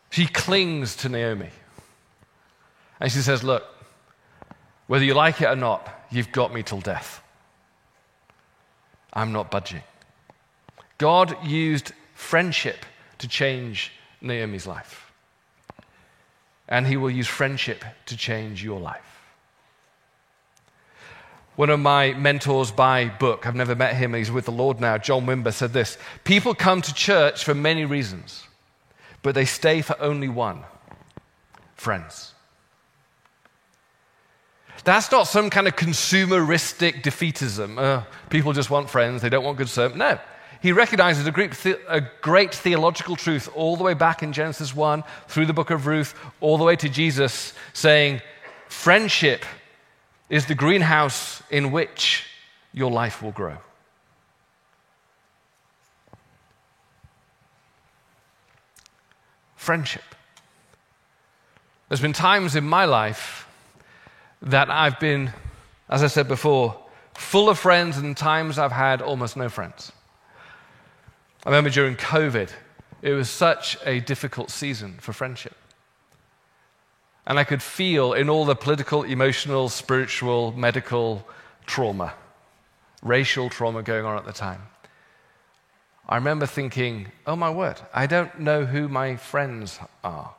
She 0.10 0.26
clings 0.26 0.98
to 0.98 1.08
Naomi. 1.08 1.50
And 3.04 3.12
she 3.12 3.20
says, 3.20 3.44
Look, 3.44 3.66
whether 4.88 5.04
you 5.04 5.14
like 5.14 5.42
it 5.42 5.46
or 5.46 5.58
not, 5.58 6.06
you've 6.10 6.32
got 6.32 6.54
me 6.54 6.64
till 6.64 6.80
death. 6.80 7.22
I'm 9.12 9.34
not 9.34 9.52
budging. 9.52 9.84
God 10.98 11.36
used 11.46 11.92
friendship 12.14 12.86
to 13.18 13.28
change 13.28 13.92
Naomi's 14.22 14.66
life. 14.66 15.12
And 16.70 16.88
he 16.88 16.96
will 16.96 17.12
use 17.12 17.28
friendship 17.28 17.84
to 18.06 18.16
change 18.16 18.64
your 18.64 18.80
life. 18.80 19.02
One 21.58 21.70
of 21.70 21.82
my 21.82 22.14
mentors 22.14 22.72
by 22.72 23.10
book, 23.10 23.46
I've 23.46 23.54
never 23.54 23.76
met 23.76 23.96
him, 23.96 24.14
he's 24.14 24.32
with 24.32 24.46
the 24.46 24.52
Lord 24.52 24.80
now, 24.80 24.98
John 24.98 25.26
Wimber, 25.26 25.52
said 25.52 25.74
this 25.74 25.98
People 26.24 26.56
come 26.56 26.82
to 26.82 26.94
church 26.94 27.44
for 27.44 27.54
many 27.54 27.84
reasons, 27.84 28.48
but 29.22 29.36
they 29.36 29.46
stay 29.46 29.82
for 29.82 30.00
only 30.02 30.30
one 30.30 30.64
friends. 31.76 32.33
That's 34.84 35.12
not 35.12 35.28
some 35.28 35.50
kind 35.50 35.68
of 35.68 35.76
consumeristic 35.76 37.02
defeatism. 37.04 37.78
Uh, 37.78 38.04
people 38.30 38.52
just 38.54 38.70
want 38.70 38.90
friends, 38.90 39.22
they 39.22 39.30
don't 39.30 39.44
want 39.44 39.58
good 39.58 39.70
service. 39.70 39.98
No 39.98 40.20
he 40.64 40.72
recognizes 40.72 41.28
a 41.28 41.32
great, 41.32 41.52
the- 41.52 41.80
a 41.90 42.00
great 42.22 42.56
theological 42.56 43.18
truth 43.18 43.50
all 43.54 43.76
the 43.76 43.84
way 43.84 43.94
back 43.94 44.24
in 44.24 44.32
Genesis 44.32 44.74
1 44.74 45.04
through 45.28 45.46
the 45.46 45.52
book 45.52 45.72
of 45.72 45.88
Ruth, 45.88 46.16
all 46.40 46.58
the 46.58 46.64
way 46.64 46.78
to 46.78 46.88
Jesus, 46.88 47.54
saying, 47.74 48.22
Friendship 48.70 49.46
is 50.30 50.46
the 50.46 50.56
greenhouse 50.56 51.44
in 51.52 51.74
which 51.74 52.24
your 52.72 52.90
life 52.90 53.22
will 53.22 53.34
grow. 53.34 53.58
Friendship. 59.58 60.16
There's 61.90 62.00
been 62.00 62.14
times 62.14 62.56
in 62.56 62.64
my 62.64 62.86
life 62.86 63.50
that 64.44 64.70
I've 64.70 65.00
been, 65.00 65.32
as 65.90 66.04
I 66.04 66.08
said 66.08 66.28
before, 66.28 66.78
full 67.14 67.50
of 67.50 67.58
friends, 67.58 67.98
and 67.98 68.16
times 68.16 68.60
I've 68.60 68.72
had 68.72 69.02
almost 69.02 69.38
no 69.38 69.50
friends. 69.50 69.92
I 71.46 71.50
remember 71.50 71.70
during 71.70 71.96
COVID, 71.96 72.50
it 73.02 73.12
was 73.12 73.30
such 73.30 73.78
a 73.86 74.00
difficult 74.00 74.50
season 74.50 74.96
for 75.00 75.14
friendship. 75.14 75.56
And 77.26 77.40
I 77.40 77.46
could 77.46 77.62
feel 77.62 78.14
in 78.14 78.30
all 78.30 78.46
the 78.46 78.56
political, 78.56 79.04
emotional, 79.04 79.70
spiritual, 79.70 80.52
medical 80.54 81.26
trauma, 81.66 82.14
racial 83.02 83.50
trauma 83.50 83.82
going 83.82 84.06
on 84.06 84.18
at 84.18 84.26
the 84.26 84.34
time. 84.34 84.62
I 86.08 86.16
remember 86.16 86.46
thinking, 86.46 87.08
oh 87.26 87.38
my 87.38 87.50
word, 87.50 87.80
I 87.94 88.08
don't 88.08 88.40
know 88.40 88.66
who 88.66 88.90
my 88.90 89.16
friends 89.16 89.80
are. 90.04 90.36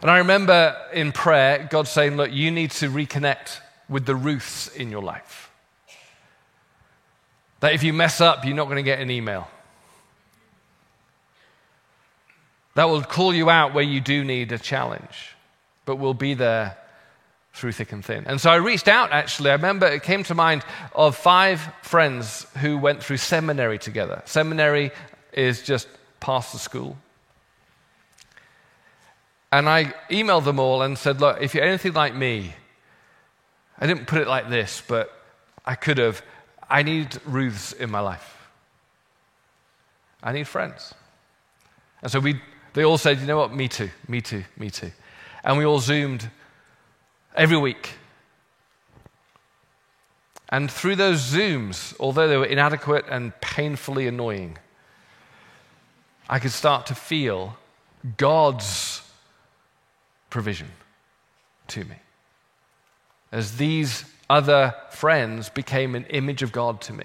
And 0.00 0.10
I 0.10 0.18
remember 0.18 0.76
in 0.92 1.12
prayer, 1.12 1.68
God 1.70 1.86
saying, 1.86 2.16
look, 2.16 2.32
you 2.32 2.50
need 2.50 2.70
to 2.72 2.90
reconnect 2.90 3.58
with 3.88 4.06
the 4.06 4.14
Ruths 4.16 4.68
in 4.68 4.90
your 4.90 5.02
life. 5.02 5.50
That 7.60 7.74
if 7.74 7.82
you 7.82 7.92
mess 7.92 8.20
up, 8.20 8.44
you're 8.44 8.56
not 8.56 8.64
going 8.64 8.76
to 8.76 8.82
get 8.82 9.00
an 9.00 9.10
email. 9.10 9.48
That 12.74 12.88
will 12.88 13.02
call 13.02 13.34
you 13.34 13.50
out 13.50 13.74
where 13.74 13.84
you 13.84 14.00
do 14.00 14.24
need 14.24 14.50
a 14.50 14.58
challenge, 14.58 15.36
but 15.84 15.96
will 15.96 16.14
be 16.14 16.34
there 16.34 16.76
through 17.52 17.72
thick 17.72 17.92
and 17.92 18.04
thin. 18.04 18.24
And 18.26 18.40
so 18.40 18.50
I 18.50 18.56
reached 18.56 18.88
out 18.88 19.12
actually. 19.12 19.50
I 19.50 19.54
remember 19.54 19.86
it 19.86 20.02
came 20.02 20.24
to 20.24 20.34
mind 20.34 20.64
of 20.94 21.16
five 21.16 21.60
friends 21.82 22.46
who 22.58 22.78
went 22.78 23.02
through 23.02 23.18
seminary 23.18 23.78
together. 23.78 24.22
Seminary 24.24 24.90
is 25.32 25.62
just 25.62 25.86
past 26.20 26.52
the 26.52 26.58
school. 26.58 26.96
And 29.52 29.68
I 29.68 29.84
emailed 30.10 30.44
them 30.44 30.58
all 30.58 30.80
and 30.80 30.96
said, 30.96 31.20
Look, 31.20 31.42
if 31.42 31.54
you're 31.54 31.64
anything 31.64 31.92
like 31.92 32.14
me, 32.14 32.54
I 33.78 33.86
didn't 33.86 34.06
put 34.06 34.20
it 34.20 34.26
like 34.26 34.48
this, 34.48 34.82
but 34.88 35.12
I 35.64 35.74
could 35.74 35.98
have. 35.98 36.22
I 36.70 36.82
need 36.82 37.20
Ruths 37.26 37.72
in 37.72 37.90
my 37.90 38.00
life. 38.00 38.48
I 40.22 40.32
need 40.32 40.48
friends. 40.48 40.94
And 42.00 42.10
so 42.10 42.18
we, 42.18 42.40
they 42.72 42.84
all 42.84 42.96
said, 42.96 43.20
you 43.20 43.26
know 43.26 43.36
what, 43.36 43.54
me 43.54 43.68
too, 43.68 43.90
me 44.08 44.20
too, 44.20 44.44
me 44.56 44.70
too. 44.70 44.90
And 45.44 45.58
we 45.58 45.64
all 45.64 45.80
Zoomed 45.80 46.30
every 47.34 47.58
week. 47.58 47.90
And 50.48 50.70
through 50.70 50.96
those 50.96 51.20
Zooms, 51.20 51.94
although 52.00 52.28
they 52.28 52.36
were 52.36 52.46
inadequate 52.46 53.04
and 53.08 53.38
painfully 53.40 54.06
annoying, 54.06 54.58
I 56.28 56.38
could 56.38 56.52
start 56.52 56.86
to 56.86 56.94
feel 56.94 57.56
God's 58.16 59.02
provision 60.32 60.68
to 61.68 61.84
me. 61.84 61.94
As 63.30 63.58
these 63.58 64.04
other 64.30 64.74
friends 64.90 65.50
became 65.50 65.94
an 65.94 66.06
image 66.06 66.42
of 66.42 66.52
God 66.52 66.80
to 66.82 66.92
me. 66.94 67.04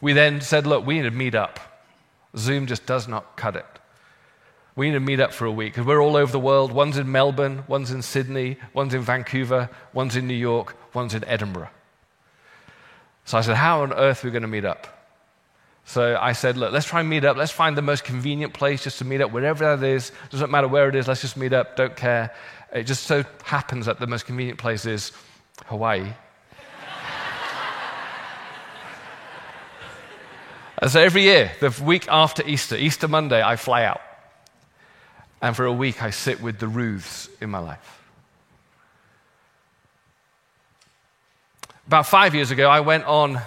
We 0.00 0.14
then 0.14 0.40
said, 0.40 0.66
look, 0.66 0.86
we 0.86 0.96
need 0.96 1.02
to 1.02 1.10
meet 1.10 1.34
up. 1.34 1.60
Zoom 2.38 2.66
just 2.66 2.86
does 2.86 3.06
not 3.06 3.36
cut 3.36 3.54
it. 3.54 3.66
We 4.76 4.86
need 4.86 4.94
to 4.94 5.00
meet 5.00 5.20
up 5.20 5.32
for 5.32 5.44
a 5.44 5.52
week 5.52 5.74
because 5.74 5.86
we're 5.86 6.02
all 6.02 6.16
over 6.16 6.32
the 6.32 6.40
world. 6.40 6.72
One's 6.72 6.96
in 6.96 7.12
Melbourne, 7.12 7.64
one's 7.68 7.90
in 7.90 8.00
Sydney, 8.00 8.56
one's 8.72 8.94
in 8.94 9.02
Vancouver, 9.02 9.68
one's 9.92 10.16
in 10.16 10.26
New 10.26 10.34
York, 10.34 10.74
one's 10.94 11.14
in 11.14 11.24
Edinburgh. 11.24 11.70
So 13.26 13.36
I 13.36 13.42
said, 13.42 13.56
How 13.56 13.82
on 13.82 13.92
earth 13.92 14.24
are 14.24 14.28
we 14.28 14.32
going 14.32 14.42
to 14.42 14.48
meet 14.48 14.64
up? 14.64 14.95
So 15.86 16.18
I 16.20 16.32
said, 16.32 16.56
Look, 16.56 16.72
let's 16.72 16.84
try 16.86 16.98
and 17.00 17.08
meet 17.08 17.24
up. 17.24 17.36
Let's 17.36 17.52
find 17.52 17.76
the 17.76 17.82
most 17.82 18.02
convenient 18.04 18.52
place 18.52 18.82
just 18.82 18.98
to 18.98 19.04
meet 19.04 19.20
up, 19.20 19.30
wherever 19.30 19.76
that 19.76 19.86
is. 19.86 20.10
Doesn't 20.30 20.50
matter 20.50 20.66
where 20.68 20.88
it 20.88 20.96
is, 20.96 21.06
let's 21.06 21.20
just 21.20 21.36
meet 21.36 21.52
up. 21.52 21.76
Don't 21.76 21.94
care. 21.96 22.34
It 22.72 22.82
just 22.84 23.04
so 23.04 23.24
happens 23.44 23.86
that 23.86 24.00
the 24.00 24.08
most 24.08 24.26
convenient 24.26 24.58
place 24.58 24.84
is 24.84 25.12
Hawaii. 25.66 26.00
and 30.78 30.90
so 30.90 31.00
every 31.00 31.22
year, 31.22 31.52
the 31.60 31.70
week 31.82 32.08
after 32.08 32.42
Easter, 32.44 32.76
Easter 32.76 33.06
Monday, 33.06 33.40
I 33.40 33.54
fly 33.54 33.84
out. 33.84 34.00
And 35.40 35.54
for 35.54 35.66
a 35.66 35.72
week, 35.72 36.02
I 36.02 36.10
sit 36.10 36.42
with 36.42 36.58
the 36.58 36.66
Ruths 36.66 37.28
in 37.40 37.48
my 37.50 37.60
life. 37.60 38.02
About 41.86 42.08
five 42.08 42.34
years 42.34 42.50
ago, 42.50 42.68
I 42.68 42.80
went 42.80 43.04
on 43.04 43.40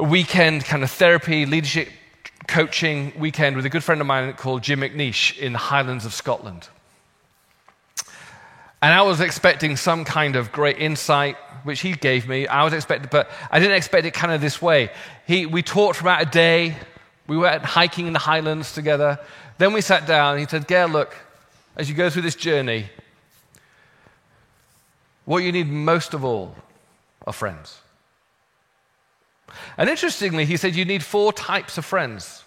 weekend 0.00 0.64
kind 0.64 0.82
of 0.82 0.90
therapy, 0.90 1.44
leadership 1.44 1.88
coaching 2.48 3.12
weekend 3.18 3.56
with 3.56 3.66
a 3.66 3.68
good 3.68 3.84
friend 3.84 4.00
of 4.00 4.06
mine 4.06 4.32
called 4.34 4.62
Jim 4.62 4.80
McNeish 4.80 5.38
in 5.38 5.52
the 5.52 5.58
Highlands 5.58 6.04
of 6.04 6.14
Scotland. 6.14 6.68
And 8.80 8.92
I 8.92 9.02
was 9.02 9.20
expecting 9.20 9.76
some 9.76 10.04
kind 10.04 10.34
of 10.34 10.50
great 10.50 10.78
insight, 10.78 11.36
which 11.62 11.80
he 11.80 11.92
gave 11.92 12.26
me. 12.26 12.48
I 12.48 12.64
was 12.64 12.72
expecting, 12.72 13.08
but 13.12 13.30
I 13.50 13.60
didn't 13.60 13.76
expect 13.76 14.06
it 14.06 14.14
kind 14.14 14.32
of 14.32 14.40
this 14.40 14.60
way. 14.60 14.90
He, 15.26 15.46
we 15.46 15.62
talked 15.62 15.98
for 15.98 16.04
about 16.04 16.22
a 16.22 16.26
day. 16.26 16.76
We 17.28 17.36
went 17.36 17.62
hiking 17.62 18.08
in 18.08 18.12
the 18.12 18.18
Highlands 18.18 18.74
together. 18.74 19.20
Then 19.58 19.72
we 19.72 19.82
sat 19.82 20.06
down. 20.06 20.38
He 20.38 20.46
said, 20.46 20.66
Ger, 20.66 20.86
look, 20.86 21.14
as 21.76 21.88
you 21.88 21.94
go 21.94 22.10
through 22.10 22.22
this 22.22 22.34
journey, 22.34 22.88
what 25.26 25.44
you 25.44 25.52
need 25.52 25.68
most 25.68 26.12
of 26.14 26.24
all 26.24 26.56
are 27.24 27.32
friends. 27.32 27.81
And 29.76 29.88
interestingly, 29.88 30.44
he 30.44 30.56
said 30.56 30.74
you 30.74 30.84
need 30.84 31.02
four 31.02 31.32
types 31.32 31.78
of 31.78 31.84
friends. 31.84 32.44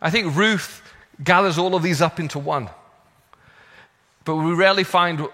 I 0.00 0.10
think 0.10 0.34
Ruth 0.36 0.82
gathers 1.22 1.58
all 1.58 1.74
of 1.74 1.82
these 1.82 2.02
up 2.02 2.18
into 2.18 2.38
one. 2.38 2.68
But 4.24 4.36
we 4.36 4.52
rarely 4.52 4.84
find 4.84 5.28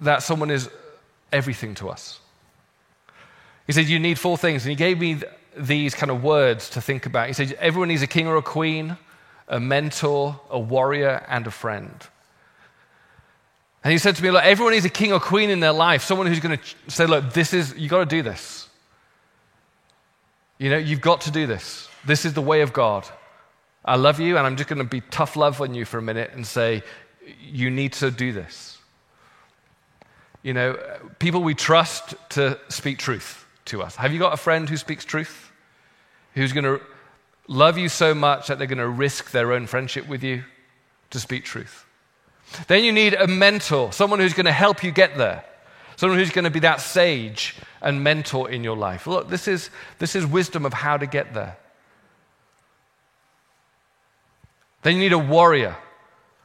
that 0.00 0.22
someone 0.22 0.50
is 0.50 0.68
everything 1.32 1.74
to 1.76 1.90
us. 1.90 2.20
He 3.66 3.72
said, 3.72 3.86
You 3.86 3.98
need 3.98 4.18
four 4.18 4.36
things. 4.36 4.64
And 4.64 4.70
he 4.70 4.76
gave 4.76 4.98
me 4.98 5.20
these 5.56 5.94
kind 5.94 6.10
of 6.10 6.22
words 6.22 6.70
to 6.70 6.80
think 6.80 7.06
about. 7.06 7.28
He 7.28 7.32
said, 7.32 7.52
Everyone 7.60 7.88
needs 7.88 8.02
a 8.02 8.06
king 8.06 8.26
or 8.26 8.36
a 8.36 8.42
queen, 8.42 8.96
a 9.48 9.60
mentor, 9.60 10.40
a 10.50 10.58
warrior, 10.58 11.24
and 11.28 11.46
a 11.46 11.50
friend. 11.50 11.94
And 13.82 13.92
he 13.92 13.98
said 13.98 14.16
to 14.16 14.22
me, 14.22 14.30
Look, 14.30 14.44
everyone 14.44 14.72
needs 14.72 14.86
a 14.86 14.90
king 14.90 15.12
or 15.12 15.20
queen 15.20 15.50
in 15.50 15.60
their 15.60 15.72
life, 15.72 16.02
someone 16.02 16.26
who's 16.26 16.40
going 16.40 16.58
to 16.58 16.90
say, 16.90 17.06
Look, 17.06 17.32
this 17.32 17.52
is, 17.52 17.74
you've 17.76 17.90
got 17.90 18.00
to 18.00 18.06
do 18.06 18.22
this. 18.22 18.63
You 20.58 20.70
know, 20.70 20.78
you've 20.78 21.00
got 21.00 21.22
to 21.22 21.30
do 21.30 21.46
this. 21.46 21.88
This 22.04 22.24
is 22.24 22.34
the 22.34 22.40
way 22.40 22.60
of 22.60 22.72
God. 22.72 23.06
I 23.84 23.96
love 23.96 24.20
you, 24.20 24.38
and 24.38 24.46
I'm 24.46 24.56
just 24.56 24.68
going 24.68 24.78
to 24.78 24.84
be 24.84 25.00
tough 25.00 25.36
love 25.36 25.60
on 25.60 25.74
you 25.74 25.84
for 25.84 25.98
a 25.98 26.02
minute 26.02 26.30
and 26.34 26.46
say, 26.46 26.82
You 27.40 27.70
need 27.70 27.92
to 27.94 28.10
do 28.10 28.32
this. 28.32 28.78
You 30.42 30.52
know, 30.52 30.78
people 31.18 31.42
we 31.42 31.54
trust 31.54 32.14
to 32.30 32.58
speak 32.68 32.98
truth 32.98 33.46
to 33.66 33.82
us. 33.82 33.96
Have 33.96 34.12
you 34.12 34.18
got 34.18 34.34
a 34.34 34.36
friend 34.36 34.68
who 34.68 34.76
speaks 34.76 35.04
truth? 35.04 35.50
Who's 36.34 36.52
going 36.52 36.64
to 36.64 36.80
love 37.48 37.78
you 37.78 37.88
so 37.88 38.14
much 38.14 38.48
that 38.48 38.58
they're 38.58 38.66
going 38.66 38.78
to 38.78 38.88
risk 38.88 39.30
their 39.30 39.52
own 39.52 39.66
friendship 39.66 40.06
with 40.06 40.22
you 40.22 40.44
to 41.10 41.20
speak 41.20 41.44
truth? 41.44 41.86
Then 42.68 42.84
you 42.84 42.92
need 42.92 43.14
a 43.14 43.26
mentor, 43.26 43.92
someone 43.92 44.20
who's 44.20 44.34
going 44.34 44.46
to 44.46 44.52
help 44.52 44.84
you 44.84 44.90
get 44.90 45.16
there, 45.16 45.44
someone 45.96 46.18
who's 46.18 46.30
going 46.30 46.44
to 46.44 46.50
be 46.50 46.60
that 46.60 46.80
sage 46.80 47.56
and 47.80 48.02
mentor 48.02 48.50
in 48.50 48.64
your 48.64 48.76
life. 48.76 49.06
Look, 49.06 49.28
this 49.28 49.48
is, 49.48 49.70
this 49.98 50.16
is 50.16 50.26
wisdom 50.26 50.64
of 50.64 50.72
how 50.72 50.96
to 50.96 51.06
get 51.06 51.34
there. 51.34 51.56
Then 54.82 54.94
you 54.94 55.00
need 55.00 55.12
a 55.12 55.18
warrior, 55.18 55.76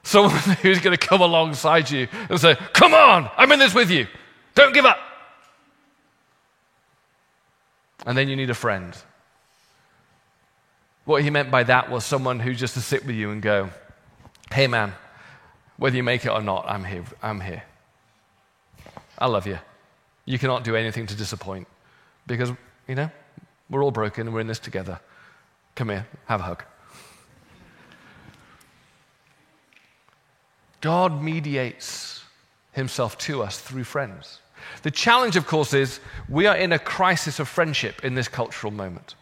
someone 0.04 0.34
who's 0.62 0.80
going 0.80 0.98
to 0.98 1.08
come 1.08 1.22
alongside 1.22 1.92
you 1.92 2.08
and 2.30 2.40
say, 2.40 2.56
Come 2.74 2.94
on, 2.94 3.30
I'm 3.38 3.52
in 3.52 3.60
this 3.60 3.74
with 3.74 3.92
you. 3.92 4.08
Don't 4.56 4.74
give 4.74 4.86
up. 4.86 4.98
And 8.06 8.18
then 8.18 8.30
you 8.30 8.36
need 8.36 8.50
a 8.50 8.56
friend. 8.56 8.96
What 11.04 11.22
he 11.22 11.30
meant 11.30 11.52
by 11.52 11.64
that 11.64 11.92
was 11.92 12.06
someone 12.06 12.40
who 12.40 12.54
just 12.54 12.76
to 12.76 12.82
sit 12.82 13.06
with 13.06 13.16
you 13.16 13.32
and 13.32 13.42
go, 13.42 13.72
Hey, 14.52 14.68
man, 14.68 14.94
whether 15.78 15.96
you 15.96 16.04
make 16.04 16.26
it 16.26 16.30
or 16.30 16.42
not, 16.42 16.66
I'm 16.68 16.86
here. 16.86 17.04
I'm 17.22 17.42
here. 17.42 17.64
I 19.20 19.28
love 19.28 19.46
you. 19.46 19.60
You 20.26 20.40
cannot 20.40 20.64
do 20.64 20.76
anything 20.76 21.06
to 21.08 21.16
disappoint 21.16 21.68
because, 22.26 22.52
you 22.88 22.96
know, 22.96 23.12
we're 23.70 23.84
all 23.84 23.92
broken 23.92 24.28
and 24.28 24.34
we're 24.34 24.42
in 24.42 24.48
this 24.48 24.60
together. 24.60 25.00
Come 25.76 25.90
here, 25.90 26.08
have 26.26 26.40
a 26.40 26.44
hug. 26.44 26.64
God 30.82 31.22
mediates 31.22 32.24
himself 32.72 33.18
to 33.20 33.44
us 33.44 33.60
through 33.60 33.84
friends. 33.84 34.40
The 34.84 34.92
challenge, 34.92 35.36
of 35.36 35.46
course, 35.46 35.74
is 35.74 36.00
we 36.30 36.48
are 36.48 36.56
in 36.56 36.72
a 36.72 36.80
crisis 36.80 37.40
of 37.40 37.48
friendship 37.48 38.04
in 38.04 38.16
this 38.16 38.28
cultural 38.28 38.72
moment. 38.72 39.16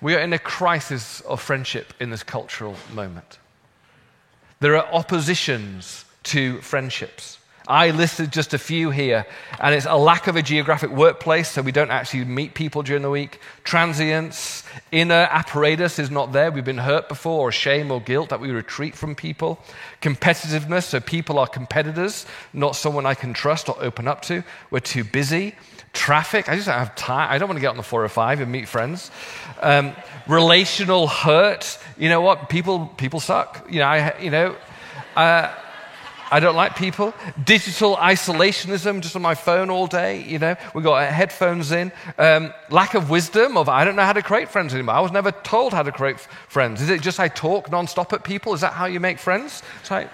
We 0.00 0.14
are 0.14 0.20
in 0.20 0.32
a 0.32 0.38
crisis 0.38 1.20
of 1.22 1.40
friendship 1.40 1.92
in 2.00 2.10
this 2.10 2.22
cultural 2.22 2.76
moment. 2.92 3.38
There 4.60 4.76
are 4.76 4.92
oppositions 4.92 6.04
to 6.24 6.60
friendships. 6.60 7.38
I 7.70 7.90
listed 7.90 8.32
just 8.32 8.52
a 8.52 8.58
few 8.58 8.90
here, 8.90 9.24
and 9.60 9.76
it's 9.76 9.86
a 9.86 9.94
lack 9.94 10.26
of 10.26 10.34
a 10.34 10.42
geographic 10.42 10.90
workplace, 10.90 11.48
so 11.48 11.62
we 11.62 11.70
don't 11.70 11.92
actually 11.92 12.24
meet 12.24 12.54
people 12.54 12.82
during 12.82 13.02
the 13.02 13.10
week. 13.10 13.40
Transience, 13.62 14.64
inner 14.90 15.28
apparatus 15.30 16.00
is 16.00 16.10
not 16.10 16.32
there. 16.32 16.50
We've 16.50 16.64
been 16.64 16.78
hurt 16.78 17.08
before, 17.08 17.48
or 17.48 17.52
shame 17.52 17.92
or 17.92 18.00
guilt 18.00 18.30
that 18.30 18.40
we 18.40 18.50
retreat 18.50 18.96
from 18.96 19.14
people. 19.14 19.60
Competitiveness, 20.02 20.82
so 20.82 20.98
people 20.98 21.38
are 21.38 21.46
competitors, 21.46 22.26
not 22.52 22.74
someone 22.74 23.06
I 23.06 23.14
can 23.14 23.32
trust 23.32 23.68
or 23.68 23.76
open 23.80 24.08
up 24.08 24.22
to. 24.22 24.42
We're 24.72 24.80
too 24.80 25.04
busy. 25.04 25.54
Traffic, 25.92 26.48
I 26.48 26.56
just 26.56 26.66
don't 26.66 26.76
have 26.76 26.96
time. 26.96 27.30
I 27.30 27.38
don't 27.38 27.48
want 27.48 27.58
to 27.58 27.62
get 27.62 27.70
on 27.70 27.76
the 27.76 27.84
405 27.84 28.40
and 28.40 28.50
meet 28.50 28.66
friends. 28.66 29.12
Um, 29.60 29.94
relational 30.26 31.06
hurt, 31.06 31.78
you 31.96 32.08
know 32.08 32.20
what? 32.20 32.48
People, 32.48 32.86
people 32.96 33.20
suck. 33.20 33.64
You 33.70 33.78
know, 33.78 33.86
I, 33.86 34.18
you 34.18 34.30
know, 34.30 34.56
uh, 35.14 35.54
I 36.30 36.38
don't 36.38 36.54
like 36.54 36.76
people. 36.76 37.12
Digital 37.44 37.96
isolationism, 37.96 39.00
just 39.00 39.16
on 39.16 39.22
my 39.22 39.34
phone 39.34 39.68
all 39.68 39.86
day. 39.86 40.22
You 40.22 40.38
know, 40.38 40.56
we've 40.74 40.84
got 40.84 41.12
headphones 41.12 41.72
in. 41.72 41.90
Um, 42.18 42.54
lack 42.70 42.94
of 42.94 43.10
wisdom. 43.10 43.56
Of 43.56 43.68
I 43.68 43.84
don't 43.84 43.96
know 43.96 44.04
how 44.04 44.12
to 44.12 44.22
create 44.22 44.48
friends 44.48 44.72
anymore. 44.72 44.94
I 44.94 45.00
was 45.00 45.12
never 45.12 45.32
told 45.32 45.72
how 45.72 45.82
to 45.82 45.92
create 45.92 46.16
f- 46.16 46.28
friends. 46.48 46.80
Is 46.80 46.88
it 46.88 47.00
just 47.02 47.18
I 47.18 47.28
talk 47.28 47.70
nonstop 47.70 48.12
at 48.12 48.22
people? 48.22 48.54
Is 48.54 48.60
that 48.60 48.72
how 48.72 48.86
you 48.86 49.00
make 49.00 49.18
friends? 49.18 49.62
It's 49.80 49.90
like, 49.90 50.08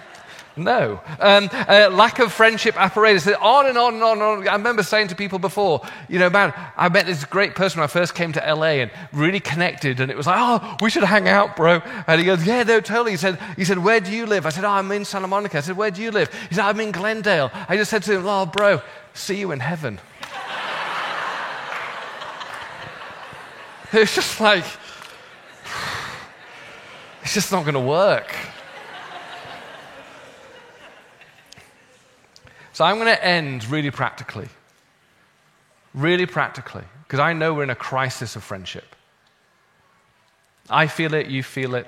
no. 0.57 1.01
Um, 1.21 1.51
uh, 1.53 1.91
lack 1.93 2.19
of 2.19 2.33
friendship 2.33 2.81
apparatus. 2.81 3.29
On 3.41 3.67
and 3.67 3.77
on 3.77 3.95
and 3.95 4.03
on 4.03 4.13
and 4.13 4.23
on. 4.23 4.49
I 4.49 4.55
remember 4.55 4.83
saying 4.83 5.09
to 5.09 5.15
people 5.15 5.39
before, 5.39 5.83
you 6.09 6.19
know, 6.19 6.31
man, 6.31 6.55
I 6.77 6.89
met 6.89 7.05
this 7.05 7.27
great 7.27 7.55
person 7.55 7.81
when 7.81 7.85
I 7.85 7.89
first 7.89 8.15
came 8.15 8.33
to 8.33 8.41
LA 8.41 8.81
and 8.81 8.91
really 9.13 9.41
connected. 9.41 10.01
And 10.01 10.11
it 10.11 10.17
was 10.17 10.27
like, 10.27 10.39
oh, 10.39 10.77
we 10.81 10.89
should 10.89 11.03
hang 11.03 11.29
out, 11.29 11.57
bro. 11.57 11.83
And 12.07 12.19
he 12.19 12.25
goes, 12.25 12.47
yeah, 12.47 12.63
no, 12.63 12.81
totally. 12.81 13.11
He 13.11 13.19
said, 13.19 13.39
he 13.57 13.67
said, 13.67 13.77
where 13.79 14.01
do 14.01 14.11
you 14.11 14.25
live? 14.25 14.47
I 14.47 14.49
said, 14.49 14.65
oh, 14.65 14.71
I'm 14.71 14.91
in 14.93 15.05
Santa 15.05 15.27
Monica. 15.27 15.59
I 15.59 15.61
said, 15.61 15.77
where 15.77 15.91
do 15.91 16.01
you 16.01 16.11
live? 16.11 16.33
He 16.49 16.55
said, 16.55 16.65
I'm 16.65 16.81
in 16.81 16.91
Glendale. 16.91 17.51
I 17.69 17.77
just 17.77 17.91
said 17.91 18.03
to 18.05 18.17
him, 18.17 18.27
oh, 18.27 18.47
bro, 18.47 18.81
see 19.13 19.39
you 19.39 19.53
in 19.53 19.61
heaven. 19.61 20.01
it's 23.93 24.15
just 24.15 24.41
like, 24.41 24.65
it's 27.23 27.35
just 27.35 27.53
not 27.53 27.65
going 27.65 27.75
to 27.75 27.81
work. 27.81 28.35
So 32.77 32.85
I'm 32.85 32.97
going 32.97 33.07
to 33.07 33.25
end 33.25 33.67
really 33.71 33.91
practically. 33.91 34.51
Really 35.95 36.27
practically, 36.27 36.85
because 37.05 37.21
I 37.21 37.33
know 37.33 37.55
we're 37.55 37.63
in 37.63 37.71
a 37.71 37.75
crisis 37.75 38.37
of 38.37 38.45
friendship. 38.45 38.95
I 40.69 40.87
feel 40.87 41.15
it, 41.15 41.29
you 41.29 41.43
feel 41.43 41.75
it. 41.75 41.87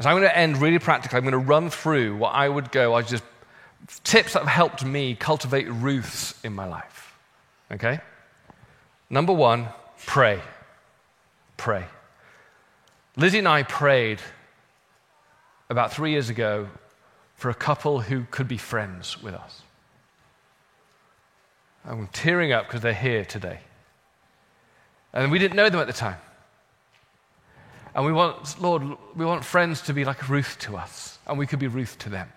So 0.00 0.08
I'm 0.08 0.14
going 0.14 0.28
to 0.28 0.38
end 0.38 0.58
really 0.58 0.78
practically. 0.78 1.16
I'm 1.16 1.24
going 1.24 1.32
to 1.32 1.38
run 1.38 1.70
through 1.70 2.18
what 2.18 2.28
I 2.28 2.48
would 2.48 2.70
go, 2.70 2.94
I 2.94 3.02
just 3.02 3.24
tips 4.04 4.34
that 4.34 4.44
have 4.44 4.48
helped 4.48 4.84
me 4.84 5.16
cultivate 5.16 5.64
Ruths 5.64 6.40
in 6.44 6.52
my 6.52 6.66
life. 6.66 7.18
Okay? 7.72 7.98
Number 9.10 9.32
one, 9.32 9.66
pray. 10.06 10.40
Pray. 11.56 11.84
Lizzie 13.16 13.40
and 13.40 13.48
I 13.48 13.64
prayed 13.64 14.20
about 15.68 15.92
three 15.92 16.12
years 16.12 16.28
ago 16.28 16.68
for 17.42 17.50
a 17.50 17.54
couple 17.54 18.02
who 18.02 18.24
could 18.30 18.46
be 18.46 18.56
friends 18.56 19.20
with 19.20 19.34
us. 19.34 19.62
I'm 21.84 22.06
tearing 22.12 22.52
up 22.52 22.68
because 22.68 22.82
they're 22.82 22.94
here 22.94 23.24
today. 23.24 23.58
And 25.12 25.32
we 25.32 25.40
didn't 25.40 25.56
know 25.56 25.68
them 25.68 25.80
at 25.80 25.88
the 25.88 25.92
time. 25.92 26.18
And 27.96 28.06
we 28.06 28.12
want, 28.12 28.62
Lord, 28.62 28.84
we 29.16 29.24
want 29.24 29.44
friends 29.44 29.82
to 29.82 29.92
be 29.92 30.04
like 30.04 30.28
Ruth 30.28 30.56
to 30.60 30.76
us, 30.76 31.18
and 31.26 31.36
we 31.36 31.48
could 31.48 31.58
be 31.58 31.66
Ruth 31.66 31.98
to 31.98 32.08
them. 32.10 32.32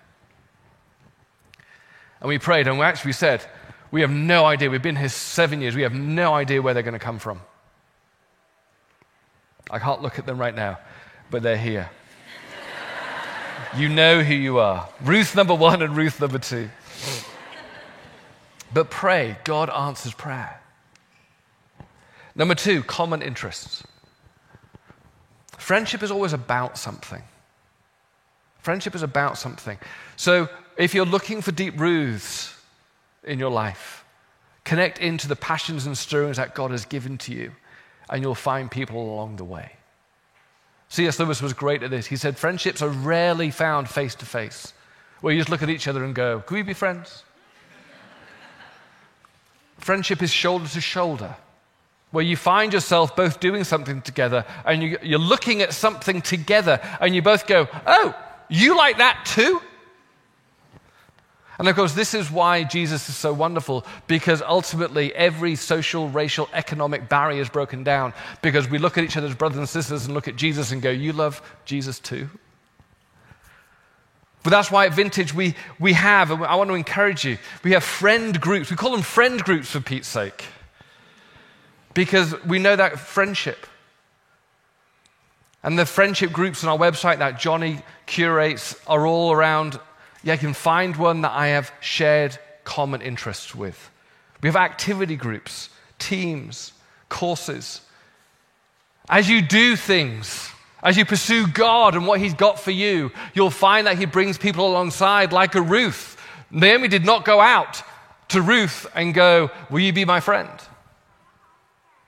And 2.19 2.27
we 2.27 2.39
prayed, 2.39 2.67
and 2.67 2.79
we 2.79 2.83
actually 2.83 3.13
said, 3.13 3.45
We 3.91 4.01
have 4.01 4.09
no 4.09 4.45
idea. 4.45 4.71
We've 4.71 4.81
been 4.81 4.95
here 4.95 5.07
seven 5.07 5.61
years. 5.61 5.75
We 5.75 5.83
have 5.83 5.93
no 5.93 6.33
idea 6.33 6.63
where 6.63 6.73
they're 6.73 6.81
going 6.81 6.93
to 6.93 6.99
come 6.99 7.19
from. 7.19 7.41
I 9.69 9.77
can't 9.77 10.01
look 10.01 10.17
at 10.17 10.25
them 10.25 10.39
right 10.39 10.55
now, 10.55 10.79
but 11.29 11.43
they're 11.43 11.57
here. 11.57 11.91
You 13.75 13.89
know 13.89 14.23
who 14.23 14.33
you 14.33 14.59
are. 14.59 14.87
Ruth 15.01 15.35
number 15.35 15.53
one 15.53 15.81
and 15.81 15.95
Ruth 15.95 16.19
number 16.21 16.39
two. 16.39 16.69
But 18.73 18.89
pray, 18.89 19.37
God 19.43 19.69
answers 19.69 20.13
prayer. 20.13 20.61
Number 22.35 22.55
two, 22.55 22.83
common 22.83 23.21
interests. 23.21 23.83
Friendship 25.57 26.03
is 26.03 26.11
always 26.11 26.33
about 26.33 26.77
something. 26.77 27.23
Friendship 28.59 28.95
is 28.95 29.03
about 29.03 29.37
something. 29.37 29.77
So 30.15 30.49
if 30.77 30.93
you're 30.93 31.05
looking 31.05 31.41
for 31.41 31.51
deep 31.51 31.79
Ruths 31.79 32.53
in 33.23 33.39
your 33.39 33.51
life, 33.51 34.03
connect 34.63 34.99
into 34.99 35.27
the 35.27 35.35
passions 35.35 35.85
and 35.85 35.97
stirrings 35.97 36.37
that 36.37 36.55
God 36.55 36.71
has 36.71 36.85
given 36.85 37.17
to 37.19 37.33
you 37.33 37.51
and 38.09 38.21
you'll 38.21 38.35
find 38.35 38.69
people 38.69 39.01
along 39.01 39.37
the 39.37 39.43
way. 39.43 39.71
C.S. 40.89 41.19
Lewis 41.19 41.41
was 41.41 41.53
great 41.53 41.83
at 41.83 41.89
this. 41.89 42.05
He 42.05 42.15
said, 42.15 42.37
Friendships 42.37 42.81
are 42.81 42.89
rarely 42.89 43.51
found 43.51 43.89
face 43.89 44.15
to 44.15 44.25
face, 44.25 44.73
where 45.21 45.33
you 45.33 45.39
just 45.39 45.49
look 45.49 45.63
at 45.63 45.69
each 45.69 45.87
other 45.87 46.03
and 46.03 46.13
go, 46.13 46.41
Can 46.41 46.55
we 46.55 46.63
be 46.63 46.73
friends? 46.73 47.23
Friendship 49.79 50.21
is 50.23 50.31
shoulder 50.31 50.67
to 50.67 50.81
shoulder, 50.81 51.35
where 52.11 52.23
you 52.23 52.37
find 52.37 52.73
yourself 52.73 53.15
both 53.15 53.39
doing 53.39 53.63
something 53.63 54.01
together 54.01 54.45
and 54.65 54.81
you, 54.81 54.97
you're 55.01 55.19
looking 55.19 55.61
at 55.61 55.73
something 55.73 56.21
together 56.21 56.79
and 57.01 57.13
you 57.13 57.21
both 57.21 57.45
go, 57.45 57.67
Oh, 57.85 58.15
you 58.49 58.77
like 58.77 58.97
that 58.99 59.25
too? 59.25 59.61
And 61.57 61.69
of 61.69 61.75
course, 61.75 61.93
this 61.93 62.13
is 62.13 62.29
why 62.29 62.63
Jesus 62.63 63.07
is 63.07 63.15
so 63.15 63.31
wonderful, 63.31 63.85
because 64.07 64.41
ultimately 64.41 65.15
every 65.15 65.55
social, 65.55 66.09
racial, 66.09 66.49
economic 66.53 67.07
barrier 67.07 67.41
is 67.41 67.49
broken 67.49 67.83
down. 67.83 68.13
Because 68.41 68.69
we 68.69 68.77
look 68.77 68.97
at 68.97 69.05
each 69.05 69.15
other 69.15 69.27
as 69.27 69.35
brothers 69.35 69.57
and 69.57 69.69
sisters 69.69 70.05
and 70.05 70.13
look 70.13 70.27
at 70.27 70.35
Jesus 70.35 70.71
and 70.71 70.81
go, 70.81 70.89
You 70.89 71.13
love 71.13 71.41
Jesus 71.65 71.99
too? 71.99 72.29
But 74.43 74.51
that's 74.51 74.69
why 74.69 74.85
at 74.85 74.93
Vintage 74.93 75.33
we, 75.33 75.55
we 75.79 75.93
have, 75.93 76.29
and 76.29 76.45
I 76.45 76.53
want 76.55 76.69
to 76.69 76.75
encourage 76.75 77.25
you, 77.25 77.39
we 77.63 77.71
have 77.71 77.83
friend 77.83 78.39
groups. 78.39 78.69
We 78.69 78.77
call 78.77 78.91
them 78.91 79.01
friend 79.01 79.41
groups 79.41 79.71
for 79.71 79.79
Pete's 79.79 80.07
sake. 80.07 80.45
Because 81.95 82.39
we 82.43 82.59
know 82.59 82.75
that 82.75 82.99
friendship. 82.99 83.65
And 85.63 85.79
the 85.79 85.85
friendship 85.85 86.31
groups 86.31 86.63
on 86.63 86.69
our 86.69 86.77
website 86.77 87.17
that 87.19 87.39
Johnny 87.39 87.81
curates 88.05 88.75
are 88.85 89.07
all 89.07 89.31
around 89.31 89.79
yeah, 90.25 90.33
I 90.33 90.37
can 90.37 90.55
find 90.55 90.95
one 90.95 91.21
that 91.21 91.33
I 91.33 91.49
have 91.49 91.71
shared 91.81 92.37
common 92.63 93.01
interests 93.01 93.53
with. 93.53 93.91
We 94.41 94.49
have 94.49 94.55
activity 94.55 95.15
groups, 95.15 95.69
teams, 95.99 96.73
courses. 97.09 97.81
As 99.07 99.29
you 99.29 99.43
do 99.43 99.75
things, 99.75 100.49
as 100.81 100.97
you 100.97 101.05
pursue 101.05 101.45
God 101.45 101.93
and 101.93 102.07
what 102.07 102.19
He's 102.19 102.33
got 102.33 102.59
for 102.59 102.71
you, 102.71 103.11
you'll 103.35 103.51
find 103.51 103.85
that 103.85 103.99
He 103.99 104.05
brings 104.05 104.39
people 104.39 104.67
alongside, 104.67 105.31
like 105.31 105.53
a 105.53 105.61
Ruth. 105.61 106.19
Naomi 106.49 106.87
did 106.87 107.05
not 107.05 107.23
go 107.23 107.39
out 107.39 107.83
to 108.29 108.41
Ruth 108.41 108.87
and 108.95 109.13
go, 109.13 109.51
Will 109.69 109.81
you 109.81 109.93
be 109.93 110.05
my 110.05 110.21
friend? 110.21 110.49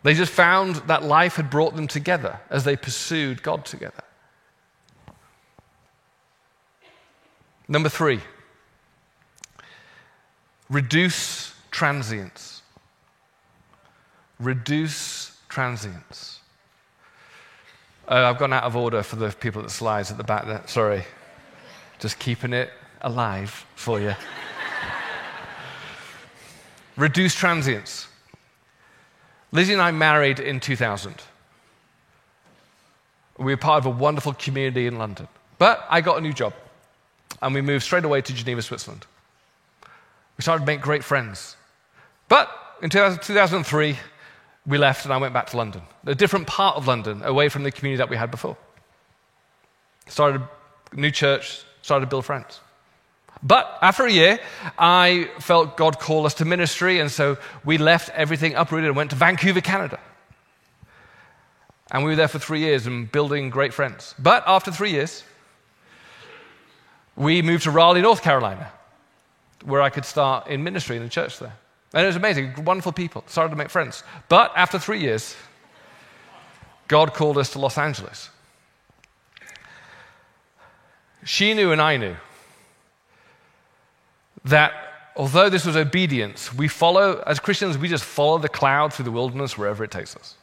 They 0.02 0.16
just 0.16 0.32
found 0.32 0.78
that 0.88 1.04
life 1.04 1.36
had 1.36 1.52
brought 1.52 1.76
them 1.76 1.88
together 1.88 2.40
as 2.50 2.64
they 2.64 2.76
pursued 2.78 3.44
God 3.44 3.64
together. 3.64 4.04
Number 7.68 7.90
three, 7.90 8.22
reduce 10.70 11.54
transience. 11.70 12.62
Reduce 14.40 15.38
transience. 15.50 16.40
Uh, 18.08 18.24
I've 18.24 18.38
gone 18.38 18.54
out 18.54 18.64
of 18.64 18.76
order 18.76 19.04
for 19.04 19.18
the 19.18 19.32
people 19.32 19.62
at 19.62 19.68
the 19.68 19.74
slides 19.74 20.12
at 20.12 20.18
the 20.18 20.24
back 20.24 20.46
there. 20.46 20.64
Sorry. 20.66 21.04
Just 22.00 22.20
keeping 22.20 22.54
it 22.54 22.70
alive 23.02 23.66
for 23.76 24.00
you. 24.00 24.16
Reduce 26.96 27.36
transience. 27.36 28.08
Lizzie 29.52 29.74
and 29.74 29.82
I 29.82 29.92
married 29.92 30.40
in 30.40 30.60
2000. 30.60 31.16
We 33.38 33.54
were 33.54 33.58
part 33.58 33.80
of 33.80 33.86
a 33.86 33.90
wonderful 33.90 34.34
community 34.34 34.88
in 34.88 34.98
London. 34.98 35.28
But 35.58 35.86
I 35.90 36.00
got 36.02 36.18
a 36.18 36.22
new 36.22 36.34
job 36.34 36.54
and 37.42 37.54
we 37.54 37.62
moved 37.62 37.84
straight 37.84 38.06
away 38.06 38.22
to 38.22 38.34
Geneva, 38.34 38.62
Switzerland. 38.62 39.06
We 40.38 40.42
started 40.42 40.62
to 40.62 40.66
make 40.68 40.82
great 40.82 41.04
friends. 41.04 41.56
But 42.30 42.50
in 42.82 42.90
2003, 42.90 43.98
we 44.66 44.78
left 44.78 45.06
and 45.06 45.14
I 45.14 45.18
went 45.18 45.34
back 45.34 45.48
to 45.48 45.58
London, 45.58 45.82
a 46.06 46.16
different 46.16 46.48
part 46.48 46.76
of 46.76 46.88
London, 46.88 47.22
away 47.24 47.50
from 47.50 47.64
the 47.64 47.72
community 47.72 47.98
that 47.98 48.10
we 48.10 48.18
had 48.18 48.30
before. 48.30 48.58
Started 50.08 50.42
a 50.92 50.96
new 50.96 51.12
church, 51.12 51.64
started 51.82 52.06
to 52.06 52.10
build 52.10 52.26
friends. 52.26 52.60
But 53.44 53.78
after 53.82 54.06
a 54.06 54.12
year, 54.12 54.40
I 54.78 55.30
felt 55.40 55.78
God 55.78 56.00
call 56.00 56.26
us 56.26 56.34
to 56.36 56.46
ministry, 56.46 57.00
and 57.00 57.12
so 57.12 57.38
we 57.64 57.78
left 57.78 58.10
everything 58.10 58.56
uprooted 58.56 58.88
and 58.88 58.96
went 58.96 59.12
to 59.12 59.16
Vancouver, 59.16 59.62
Canada. 59.62 60.00
And 61.92 62.04
we 62.04 62.12
were 62.12 62.16
there 62.16 62.28
for 62.28 62.40
three 62.40 62.60
years 62.60 62.88
and 62.88 63.10
building 63.12 63.50
great 63.50 63.74
friends. 63.74 64.16
But 64.20 64.44
after 64.46 64.72
three 64.72 64.92
years, 64.92 65.24
we 67.18 67.42
moved 67.42 67.64
to 67.64 67.72
Raleigh, 67.72 68.02
North 68.02 68.22
Carolina, 68.22 68.72
where 69.66 69.82
I 69.82 69.90
could 69.90 70.06
start 70.06 70.48
in 70.48 70.64
ministry 70.64 70.96
in 70.96 71.04
the 71.04 71.10
church 71.10 71.40
there. 71.40 71.54
And 71.94 72.04
it 72.04 72.08
was 72.08 72.16
amazing, 72.16 72.64
wonderful 72.64 72.92
people, 72.92 73.24
started 73.28 73.50
to 73.50 73.56
make 73.56 73.70
friends. 73.70 74.04
But 74.30 74.52
after 74.56 74.78
three 74.78 75.00
years, 75.00 75.36
God 76.88 77.14
called 77.14 77.38
us 77.38 77.50
to 77.52 77.60
Los 77.60 77.78
Angeles. 77.78 78.30
She 81.26 81.54
knew 81.54 81.72
and 81.72 81.82
I 81.82 81.98
knew 81.98 82.16
that 84.46 84.72
although 85.16 85.50
this 85.50 85.66
was 85.66 85.76
obedience, 85.76 86.54
we 86.54 86.68
follow, 86.68 87.24
as 87.26 87.40
Christians, 87.40 87.78
we 87.78 87.90
just 87.90 88.04
follow 88.04 88.38
the 88.38 88.48
cloud 88.48 88.94
through 88.94 89.06
the 89.06 89.12
wilderness 89.12 89.58
wherever 89.58 89.84
it 89.84 89.92
takes 89.92 90.16
us. 90.16 90.36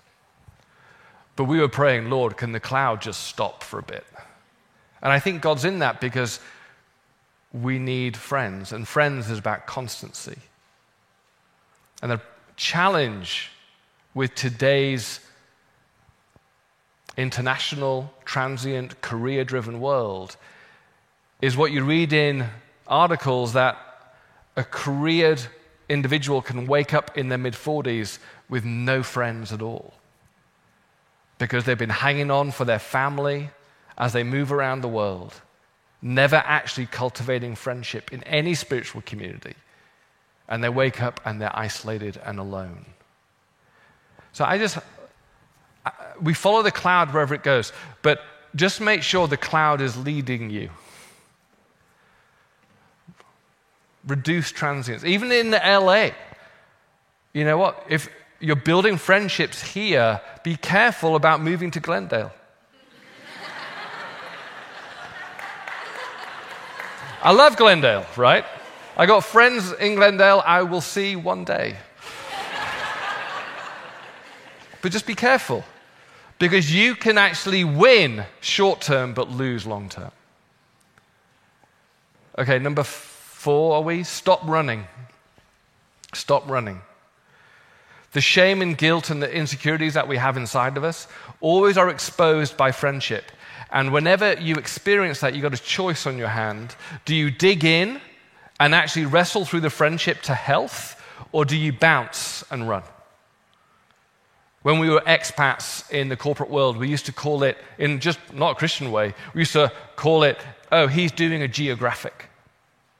But 1.36 1.44
we 1.44 1.60
were 1.60 1.68
praying, 1.68 2.10
Lord, 2.10 2.36
can 2.36 2.52
the 2.52 2.60
cloud 2.60 3.00
just 3.00 3.24
stop 3.24 3.62
for 3.62 3.78
a 3.78 3.82
bit? 3.82 4.04
And 5.02 5.12
I 5.12 5.20
think 5.20 5.40
God's 5.40 5.64
in 5.64 5.78
that 5.78 6.00
because 6.00 6.40
we 7.54 7.78
need 7.78 8.16
friends, 8.16 8.72
and 8.72 8.86
friends 8.86 9.30
is 9.30 9.38
about 9.38 9.66
constancy. 9.66 10.38
And 12.02 12.10
the 12.10 12.20
challenge 12.56 13.50
with 14.12 14.34
today's 14.34 15.20
international, 17.16 18.12
transient, 18.24 19.00
career 19.00 19.44
driven 19.44 19.80
world 19.80 20.36
is 21.40 21.56
what 21.56 21.70
you 21.70 21.84
read 21.84 22.12
in 22.12 22.44
articles 22.88 23.52
that 23.52 23.78
a 24.56 24.64
careered 24.64 25.40
individual 25.88 26.42
can 26.42 26.66
wake 26.66 26.92
up 26.92 27.16
in 27.16 27.28
their 27.28 27.38
mid 27.38 27.54
40s 27.54 28.18
with 28.48 28.64
no 28.64 29.02
friends 29.02 29.52
at 29.52 29.62
all 29.62 29.94
because 31.38 31.64
they've 31.64 31.78
been 31.78 31.90
hanging 31.90 32.30
on 32.30 32.50
for 32.50 32.64
their 32.64 32.78
family 32.78 33.50
as 33.96 34.12
they 34.12 34.22
move 34.22 34.52
around 34.52 34.80
the 34.80 34.88
world 34.88 35.40
never 36.04 36.36
actually 36.36 36.84
cultivating 36.84 37.56
friendship 37.56 38.12
in 38.12 38.22
any 38.24 38.54
spiritual 38.54 39.02
community. 39.06 39.54
And 40.46 40.62
they 40.62 40.68
wake 40.68 41.02
up 41.02 41.20
and 41.24 41.40
they're 41.40 41.58
isolated 41.58 42.20
and 42.22 42.38
alone. 42.38 42.84
So 44.32 44.44
I 44.44 44.58
just, 44.58 44.76
we 46.20 46.34
follow 46.34 46.62
the 46.62 46.70
cloud 46.70 47.12
wherever 47.12 47.34
it 47.34 47.42
goes, 47.42 47.72
but 48.02 48.20
just 48.54 48.82
make 48.82 49.02
sure 49.02 49.26
the 49.26 49.38
cloud 49.38 49.80
is 49.80 49.96
leading 49.96 50.50
you. 50.50 50.68
Reduce 54.06 54.52
transience. 54.52 55.04
Even 55.04 55.32
in 55.32 55.52
LA, 55.52 56.10
you 57.32 57.44
know 57.44 57.56
what? 57.56 57.82
If 57.88 58.10
you're 58.40 58.56
building 58.56 58.98
friendships 58.98 59.62
here, 59.62 60.20
be 60.42 60.56
careful 60.56 61.16
about 61.16 61.40
moving 61.40 61.70
to 61.70 61.80
Glendale. 61.80 62.30
I 67.24 67.32
love 67.32 67.56
Glendale, 67.56 68.04
right? 68.18 68.44
I 68.98 69.06
got 69.06 69.24
friends 69.24 69.72
in 69.72 69.94
Glendale 69.94 70.42
I 70.44 70.62
will 70.62 70.82
see 70.82 71.16
one 71.16 71.44
day. 71.44 71.74
but 74.82 74.92
just 74.92 75.06
be 75.06 75.14
careful 75.14 75.64
because 76.38 76.70
you 76.70 76.94
can 76.94 77.16
actually 77.16 77.64
win 77.64 78.24
short 78.42 78.82
term 78.82 79.14
but 79.14 79.30
lose 79.30 79.64
long 79.64 79.88
term. 79.88 80.10
Okay, 82.36 82.58
number 82.58 82.82
four, 82.82 83.76
are 83.76 83.82
we? 83.82 84.02
Stop 84.02 84.42
running. 84.44 84.84
Stop 86.12 86.46
running. 86.46 86.82
The 88.12 88.20
shame 88.20 88.60
and 88.60 88.76
guilt 88.76 89.08
and 89.08 89.22
the 89.22 89.34
insecurities 89.34 89.94
that 89.94 90.06
we 90.06 90.18
have 90.18 90.36
inside 90.36 90.76
of 90.76 90.84
us 90.84 91.08
always 91.40 91.78
are 91.78 91.88
exposed 91.88 92.58
by 92.58 92.70
friendship. 92.70 93.32
And 93.70 93.92
whenever 93.92 94.34
you 94.34 94.56
experience 94.56 95.20
that, 95.20 95.34
you've 95.34 95.42
got 95.42 95.54
a 95.54 95.62
choice 95.62 96.06
on 96.06 96.18
your 96.18 96.28
hand. 96.28 96.76
Do 97.04 97.14
you 97.14 97.30
dig 97.30 97.64
in 97.64 98.00
and 98.60 98.74
actually 98.74 99.06
wrestle 99.06 99.44
through 99.44 99.60
the 99.60 99.70
friendship 99.70 100.22
to 100.22 100.34
health, 100.34 101.00
or 101.32 101.44
do 101.44 101.56
you 101.56 101.72
bounce 101.72 102.44
and 102.50 102.68
run? 102.68 102.82
When 104.62 104.78
we 104.78 104.88
were 104.88 105.00
expats 105.00 105.90
in 105.90 106.08
the 106.08 106.16
corporate 106.16 106.50
world, 106.50 106.78
we 106.78 106.88
used 106.88 107.06
to 107.06 107.12
call 107.12 107.42
it, 107.42 107.58
in 107.78 108.00
just 108.00 108.18
not 108.32 108.52
a 108.52 108.54
Christian 108.54 108.90
way, 108.92 109.14
we 109.34 109.40
used 109.40 109.52
to 109.52 109.70
call 109.96 110.22
it, 110.22 110.38
oh, 110.72 110.86
he's 110.86 111.12
doing 111.12 111.42
a 111.42 111.48
geographic. 111.48 112.30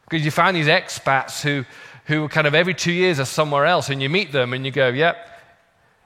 Because 0.05 0.25
you 0.25 0.31
find 0.31 0.57
these 0.57 0.67
expats 0.67 1.41
who, 1.41 1.65
who 2.05 2.29
kind 2.29 2.47
of 2.47 2.55
every 2.55 2.75
two 2.75 2.93
years 2.93 3.19
are 3.19 3.25
somewhere 3.25 3.65
else, 3.65 3.89
and 3.89 4.03
you 4.03 4.11
meet 4.11 4.33
them 4.33 4.53
and 4.53 4.67
you 4.67 4.71
go, 4.71 4.89
yep, 4.89 5.34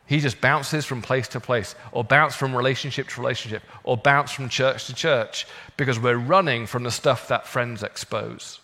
he 0.08 0.20
just 0.20 0.40
bounces 0.40 0.86
from 0.86 1.02
place 1.02 1.28
to 1.28 1.38
place, 1.38 1.74
or 1.92 2.02
bounce 2.02 2.34
from 2.34 2.56
relationship 2.56 3.08
to 3.08 3.20
relationship, 3.20 3.62
or 3.84 3.94
bounce 3.94 4.32
from 4.32 4.48
church 4.48 4.86
to 4.86 4.94
church, 4.94 5.46
because 5.76 6.00
we're 6.00 6.16
running 6.16 6.66
from 6.66 6.82
the 6.82 6.90
stuff 6.90 7.28
that 7.28 7.46
friends 7.46 7.82
expose. 7.82 8.58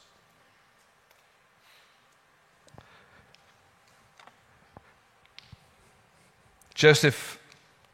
Joseph 6.73 7.39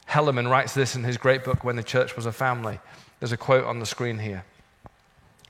Hellerman 0.08 0.48
writes 0.48 0.72
this 0.72 0.94
in 0.94 1.02
his 1.02 1.16
great 1.16 1.42
book, 1.42 1.64
When 1.64 1.74
the 1.74 1.82
Church 1.82 2.14
Was 2.14 2.26
a 2.26 2.32
Family. 2.32 2.78
There's 3.18 3.32
a 3.32 3.36
quote 3.36 3.64
on 3.64 3.80
the 3.80 3.86
screen 3.86 4.20
here. 4.20 4.44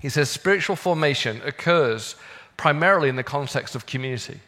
He 0.01 0.09
says, 0.09 0.31
Spiritual 0.31 0.77
formation 0.77 1.43
occurs 1.45 2.17
primarily 2.57 3.11
in 3.11 3.17
the 3.17 3.23
context 3.23 3.75
of 3.75 3.85
community. 3.85 4.41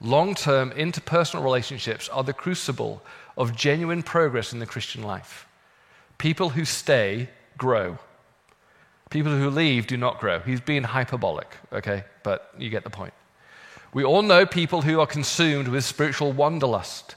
Long 0.00 0.34
term 0.34 0.70
interpersonal 0.70 1.44
relationships 1.44 2.08
are 2.08 2.24
the 2.24 2.32
crucible 2.32 3.02
of 3.36 3.54
genuine 3.54 4.02
progress 4.02 4.52
in 4.52 4.58
the 4.58 4.66
Christian 4.66 5.02
life. 5.02 5.46
People 6.16 6.50
who 6.50 6.64
stay 6.64 7.28
grow. 7.58 7.98
People 9.10 9.36
who 9.36 9.50
leave 9.50 9.86
do 9.86 9.96
not 9.96 10.20
grow. 10.20 10.40
He's 10.40 10.60
being 10.60 10.84
hyperbolic, 10.84 11.56
okay? 11.72 12.04
But 12.22 12.54
you 12.58 12.70
get 12.70 12.84
the 12.84 12.90
point. 12.90 13.12
We 13.92 14.04
all 14.04 14.22
know 14.22 14.46
people 14.46 14.82
who 14.82 15.00
are 15.00 15.06
consumed 15.06 15.68
with 15.68 15.84
spiritual 15.84 16.32
wanderlust, 16.32 17.16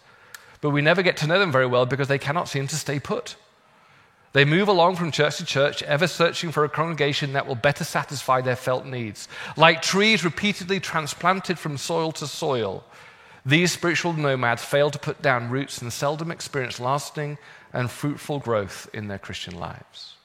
but 0.60 0.72
we 0.72 0.82
never 0.82 1.04
get 1.04 1.18
to 1.18 1.28
know 1.28 1.40
them 1.40 1.52
very 1.52 1.68
well 1.68 1.86
because 1.86 2.08
they 2.08 2.18
cannot 2.18 2.50
seem 2.50 2.68
to 2.68 2.76
stay 2.76 3.00
put. 3.00 3.36
They 4.34 4.46
move 4.46 4.68
along 4.68 4.96
from 4.96 5.12
church 5.12 5.38
to 5.38 5.46
church, 5.46 5.84
ever 5.84 6.08
searching 6.08 6.52
for 6.52 6.66
a 6.66 6.70
congregation 6.70 7.34
that 7.34 7.46
will 7.46 7.56
better 7.56 7.84
satisfy 7.84 8.42
their 8.42 8.56
felt 8.56 8.86
needs. 8.86 9.28
Like 9.56 9.84
trees 9.84 10.24
repeatedly 10.24 10.80
transplanted 10.80 11.60
from 11.60 11.78
soil 11.78 12.12
to 12.14 12.26
soil, 12.26 12.84
these 13.46 13.72
spiritual 13.72 14.14
nomads 14.14 14.64
fail 14.64 14.90
to 14.90 14.98
put 14.98 15.22
down 15.22 15.50
roots 15.50 15.82
and 15.82 15.94
seldom 15.94 16.32
experience 16.32 16.80
lasting 16.80 17.38
and 17.74 17.92
fruitful 17.92 18.40
growth 18.40 18.90
in 18.94 19.08
their 19.08 19.20
Christian 19.20 19.60
lives. 19.60 20.16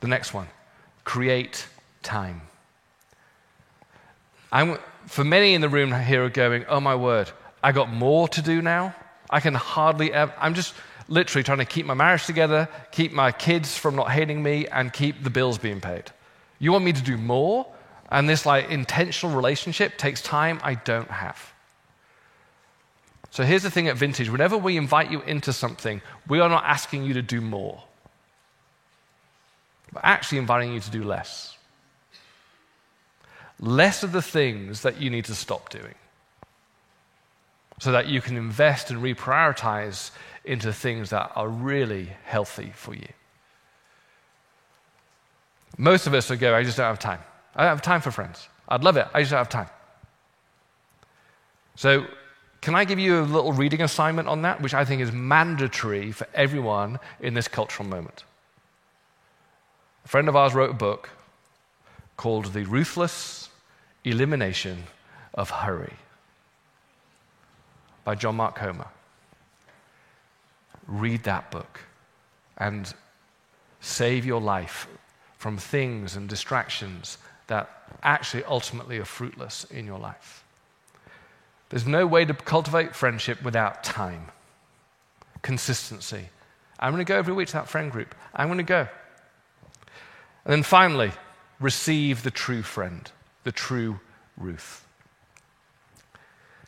The 0.00 0.08
next 0.08 0.32
one 0.32 0.48
create 1.04 1.66
time. 2.02 2.42
I'm, 4.52 4.78
for 5.06 5.24
many 5.24 5.54
in 5.54 5.60
the 5.60 5.68
room 5.68 5.92
here 5.92 6.24
are 6.24 6.30
going, 6.30 6.66
oh 6.68 6.80
my 6.80 6.94
word, 6.94 7.30
I 7.62 7.72
got 7.72 7.90
more 7.90 8.28
to 8.28 8.42
do 8.42 8.62
now. 8.62 8.94
I 9.30 9.40
can 9.40 9.54
hardly 9.54 10.12
ever, 10.12 10.32
I'm 10.38 10.54
just 10.54 10.74
literally 11.08 11.42
trying 11.42 11.58
to 11.58 11.64
keep 11.64 11.86
my 11.86 11.94
marriage 11.94 12.26
together, 12.26 12.68
keep 12.92 13.12
my 13.12 13.32
kids 13.32 13.76
from 13.76 13.96
not 13.96 14.10
hating 14.10 14.42
me, 14.42 14.66
and 14.68 14.92
keep 14.92 15.22
the 15.22 15.30
bills 15.30 15.58
being 15.58 15.80
paid. 15.80 16.04
You 16.58 16.72
want 16.72 16.84
me 16.84 16.92
to 16.92 17.02
do 17.02 17.16
more? 17.16 17.66
And 18.10 18.28
this 18.28 18.46
like 18.46 18.70
intentional 18.70 19.34
relationship 19.34 19.98
takes 19.98 20.22
time 20.22 20.60
I 20.62 20.74
don't 20.74 21.10
have. 21.10 21.52
So 23.30 23.42
here's 23.42 23.64
the 23.64 23.70
thing 23.70 23.88
at 23.88 23.96
Vintage 23.96 24.30
whenever 24.30 24.56
we 24.56 24.76
invite 24.76 25.10
you 25.10 25.20
into 25.22 25.52
something, 25.52 26.00
we 26.28 26.38
are 26.40 26.48
not 26.48 26.64
asking 26.64 27.04
you 27.04 27.14
to 27.14 27.22
do 27.22 27.40
more, 27.40 27.82
but 29.92 30.04
actually 30.04 30.38
inviting 30.38 30.72
you 30.72 30.80
to 30.80 30.90
do 30.90 31.02
less. 31.02 31.56
Less 33.58 34.02
of 34.02 34.12
the 34.12 34.22
things 34.22 34.82
that 34.82 35.00
you 35.00 35.10
need 35.10 35.24
to 35.24 35.34
stop 35.34 35.70
doing 35.70 35.94
so 37.80 37.92
that 37.92 38.06
you 38.06 38.20
can 38.20 38.36
invest 38.36 38.90
and 38.90 39.02
reprioritize 39.02 40.10
into 40.44 40.72
things 40.72 41.10
that 41.10 41.32
are 41.34 41.48
really 41.48 42.10
healthy 42.24 42.72
for 42.74 42.94
you. 42.94 43.08
Most 45.76 46.06
of 46.06 46.14
us 46.14 46.30
would 46.30 46.38
go, 46.38 46.54
I 46.54 46.62
just 46.62 46.76
don't 46.76 46.86
have 46.86 46.98
time. 46.98 47.20
I 47.56 47.62
don't 47.62 47.70
have 47.70 47.82
time 47.82 48.00
for 48.00 48.10
friends. 48.10 48.48
I'd 48.68 48.84
love 48.84 48.96
it. 48.96 49.08
I 49.12 49.20
just 49.20 49.30
don't 49.30 49.38
have 49.38 49.48
time. 49.48 49.68
So, 51.76 52.06
can 52.60 52.74
I 52.74 52.84
give 52.84 52.98
you 52.98 53.20
a 53.20 53.22
little 53.22 53.52
reading 53.52 53.82
assignment 53.82 54.28
on 54.28 54.42
that, 54.42 54.62
which 54.62 54.72
I 54.72 54.84
think 54.84 55.02
is 55.02 55.12
mandatory 55.12 56.12
for 56.12 56.26
everyone 56.32 56.98
in 57.20 57.34
this 57.34 57.48
cultural 57.48 57.86
moment? 57.86 58.24
A 60.04 60.08
friend 60.08 60.28
of 60.28 60.36
ours 60.36 60.54
wrote 60.54 60.70
a 60.70 60.74
book 60.74 61.10
called 62.16 62.52
The 62.52 62.64
Ruthless 62.64 63.50
Elimination 64.04 64.84
of 65.34 65.50
Hurry 65.50 65.94
by 68.04 68.14
John 68.14 68.36
Mark 68.36 68.54
Comer. 68.54 68.86
Read 70.86 71.24
that 71.24 71.50
book 71.50 71.80
and 72.58 72.92
save 73.80 74.24
your 74.24 74.40
life 74.40 74.86
from 75.38 75.56
things 75.56 76.16
and 76.16 76.28
distractions 76.28 77.18
that 77.46 77.70
actually 78.02 78.44
ultimately 78.44 78.98
are 78.98 79.04
fruitless 79.04 79.64
in 79.64 79.86
your 79.86 79.98
life. 79.98 80.44
There's 81.70 81.86
no 81.86 82.06
way 82.06 82.24
to 82.24 82.34
cultivate 82.34 82.94
friendship 82.94 83.42
without 83.42 83.82
time, 83.82 84.26
consistency. 85.42 86.28
I'm 86.78 86.92
going 86.92 87.04
to 87.04 87.08
go 87.10 87.18
every 87.18 87.34
week 87.34 87.48
to 87.48 87.54
that 87.54 87.68
friend 87.68 87.90
group. 87.90 88.14
I'm 88.34 88.48
going 88.48 88.58
to 88.58 88.64
go. 88.64 88.86
And 90.44 90.52
then 90.52 90.62
finally, 90.62 91.12
receive 91.58 92.22
the 92.22 92.30
true 92.30 92.62
friend, 92.62 93.10
the 93.44 93.52
true 93.52 94.00
Ruth 94.36 94.83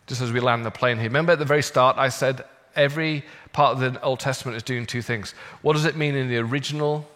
just 0.07 0.21
as 0.21 0.33
we 0.33 0.41
land 0.41 0.65
the 0.65 0.71
plane 0.71 0.99
here. 0.99 1.09
Remember 1.09 1.33
at 1.33 1.39
the 1.39 1.45
very 1.45 1.63
start, 1.63 1.97
I 1.99 2.09
said 2.09 2.45
every 2.75 3.25
part 3.53 3.73
of 3.73 3.81
the 3.81 4.01
Old 4.03 4.21
Testament 4.21 4.57
is 4.57 4.63
doing 4.63 4.87
two 4.87 5.03
things. 5.03 5.33
What 5.63 5.73
does 5.73 5.85
it 5.85 5.97
mean 5.97 6.15
in 6.15 6.29
the 6.29 6.39
original 6.39 7.09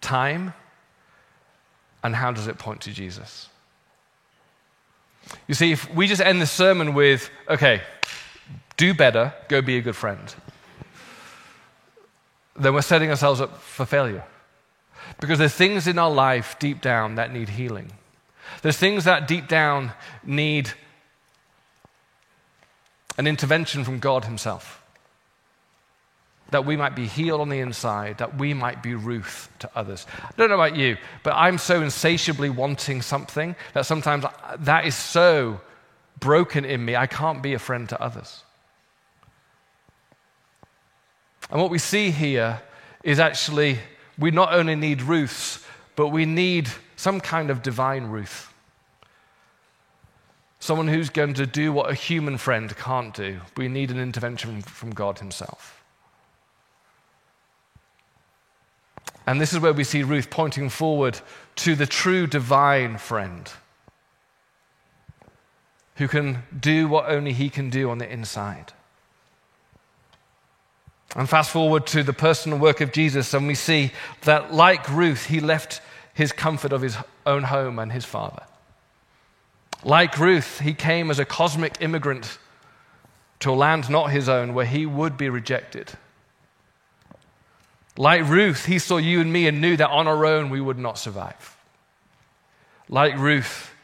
time? 0.00 0.54
And 2.02 2.16
how 2.16 2.32
does 2.32 2.48
it 2.48 2.58
point 2.58 2.80
to 2.82 2.92
Jesus? 2.92 3.48
You 5.46 5.54
see, 5.54 5.72
if 5.72 5.92
we 5.94 6.08
just 6.08 6.20
end 6.20 6.42
the 6.42 6.46
sermon 6.46 6.94
with, 6.94 7.30
okay, 7.48 7.82
do 8.76 8.92
better, 8.92 9.32
go 9.48 9.62
be 9.62 9.76
a 9.78 9.82
good 9.82 9.94
friend, 9.94 10.34
then 12.56 12.74
we're 12.74 12.82
setting 12.82 13.10
ourselves 13.10 13.40
up 13.40 13.60
for 13.60 13.86
failure. 13.86 14.24
Because 15.20 15.38
there's 15.38 15.54
things 15.54 15.86
in 15.86 15.98
our 15.98 16.10
life 16.10 16.58
deep 16.58 16.80
down 16.80 17.14
that 17.14 17.32
need 17.32 17.50
healing. 17.50 17.92
There's 18.62 18.76
things 18.76 19.04
that 19.04 19.28
deep 19.28 19.46
down 19.46 19.92
need 20.24 20.72
an 23.18 23.26
intervention 23.26 23.84
from 23.84 23.98
God 23.98 24.24
Himself. 24.24 24.82
That 26.50 26.66
we 26.66 26.76
might 26.76 26.94
be 26.94 27.06
healed 27.06 27.40
on 27.40 27.48
the 27.48 27.60
inside, 27.60 28.18
that 28.18 28.36
we 28.36 28.52
might 28.52 28.82
be 28.82 28.94
Ruth 28.94 29.48
to 29.60 29.70
others. 29.74 30.06
I 30.22 30.30
don't 30.36 30.50
know 30.50 30.54
about 30.56 30.76
you, 30.76 30.98
but 31.22 31.32
I'm 31.34 31.56
so 31.58 31.80
insatiably 31.80 32.50
wanting 32.50 33.00
something 33.00 33.56
that 33.72 33.86
sometimes 33.86 34.24
that 34.58 34.84
is 34.84 34.94
so 34.94 35.60
broken 36.20 36.64
in 36.64 36.84
me, 36.84 36.94
I 36.94 37.06
can't 37.06 37.42
be 37.42 37.54
a 37.54 37.58
friend 37.58 37.88
to 37.88 38.00
others. 38.00 38.44
And 41.50 41.60
what 41.60 41.70
we 41.70 41.78
see 41.78 42.10
here 42.10 42.62
is 43.02 43.18
actually 43.18 43.78
we 44.18 44.30
not 44.30 44.54
only 44.54 44.76
need 44.76 45.02
Ruths, 45.02 45.64
but 45.96 46.08
we 46.08 46.24
need 46.24 46.68
some 46.96 47.20
kind 47.20 47.50
of 47.50 47.62
divine 47.62 48.04
Ruth. 48.04 48.51
Someone 50.62 50.86
who's 50.86 51.10
going 51.10 51.34
to 51.34 51.44
do 51.44 51.72
what 51.72 51.90
a 51.90 51.94
human 51.94 52.38
friend 52.38 52.76
can't 52.76 53.12
do. 53.12 53.40
We 53.56 53.66
need 53.66 53.90
an 53.90 53.98
intervention 53.98 54.62
from 54.62 54.92
God 54.92 55.18
Himself. 55.18 55.82
And 59.26 59.40
this 59.40 59.52
is 59.52 59.58
where 59.58 59.72
we 59.72 59.82
see 59.82 60.04
Ruth 60.04 60.30
pointing 60.30 60.68
forward 60.68 61.18
to 61.56 61.74
the 61.74 61.84
true 61.84 62.28
divine 62.28 62.96
friend 62.98 63.50
who 65.96 66.06
can 66.06 66.44
do 66.56 66.86
what 66.86 67.08
only 67.08 67.32
he 67.32 67.50
can 67.50 67.68
do 67.68 67.90
on 67.90 67.98
the 67.98 68.08
inside. 68.08 68.72
And 71.16 71.28
fast 71.28 71.50
forward 71.50 71.88
to 71.88 72.04
the 72.04 72.12
personal 72.12 72.60
work 72.60 72.80
of 72.80 72.92
Jesus, 72.92 73.34
and 73.34 73.48
we 73.48 73.56
see 73.56 73.90
that, 74.20 74.54
like 74.54 74.88
Ruth, 74.88 75.26
he 75.26 75.40
left 75.40 75.80
his 76.14 76.30
comfort 76.30 76.72
of 76.72 76.82
his 76.82 76.96
own 77.26 77.42
home 77.42 77.80
and 77.80 77.90
his 77.90 78.04
father. 78.04 78.44
Like 79.84 80.18
Ruth, 80.18 80.60
he 80.60 80.74
came 80.74 81.10
as 81.10 81.18
a 81.18 81.24
cosmic 81.24 81.76
immigrant 81.80 82.38
to 83.40 83.50
a 83.50 83.54
land 83.54 83.90
not 83.90 84.10
his 84.10 84.28
own 84.28 84.54
where 84.54 84.66
he 84.66 84.86
would 84.86 85.16
be 85.16 85.28
rejected. 85.28 85.92
Like 87.96 88.28
Ruth, 88.28 88.66
he 88.66 88.78
saw 88.78 88.96
you 88.96 89.20
and 89.20 89.32
me 89.32 89.46
and 89.46 89.60
knew 89.60 89.76
that 89.76 89.90
on 89.90 90.06
our 90.06 90.24
own 90.24 90.50
we 90.50 90.60
would 90.60 90.78
not 90.78 90.98
survive. 90.98 91.56
Like 92.88 93.16
Ruth, 93.18 93.74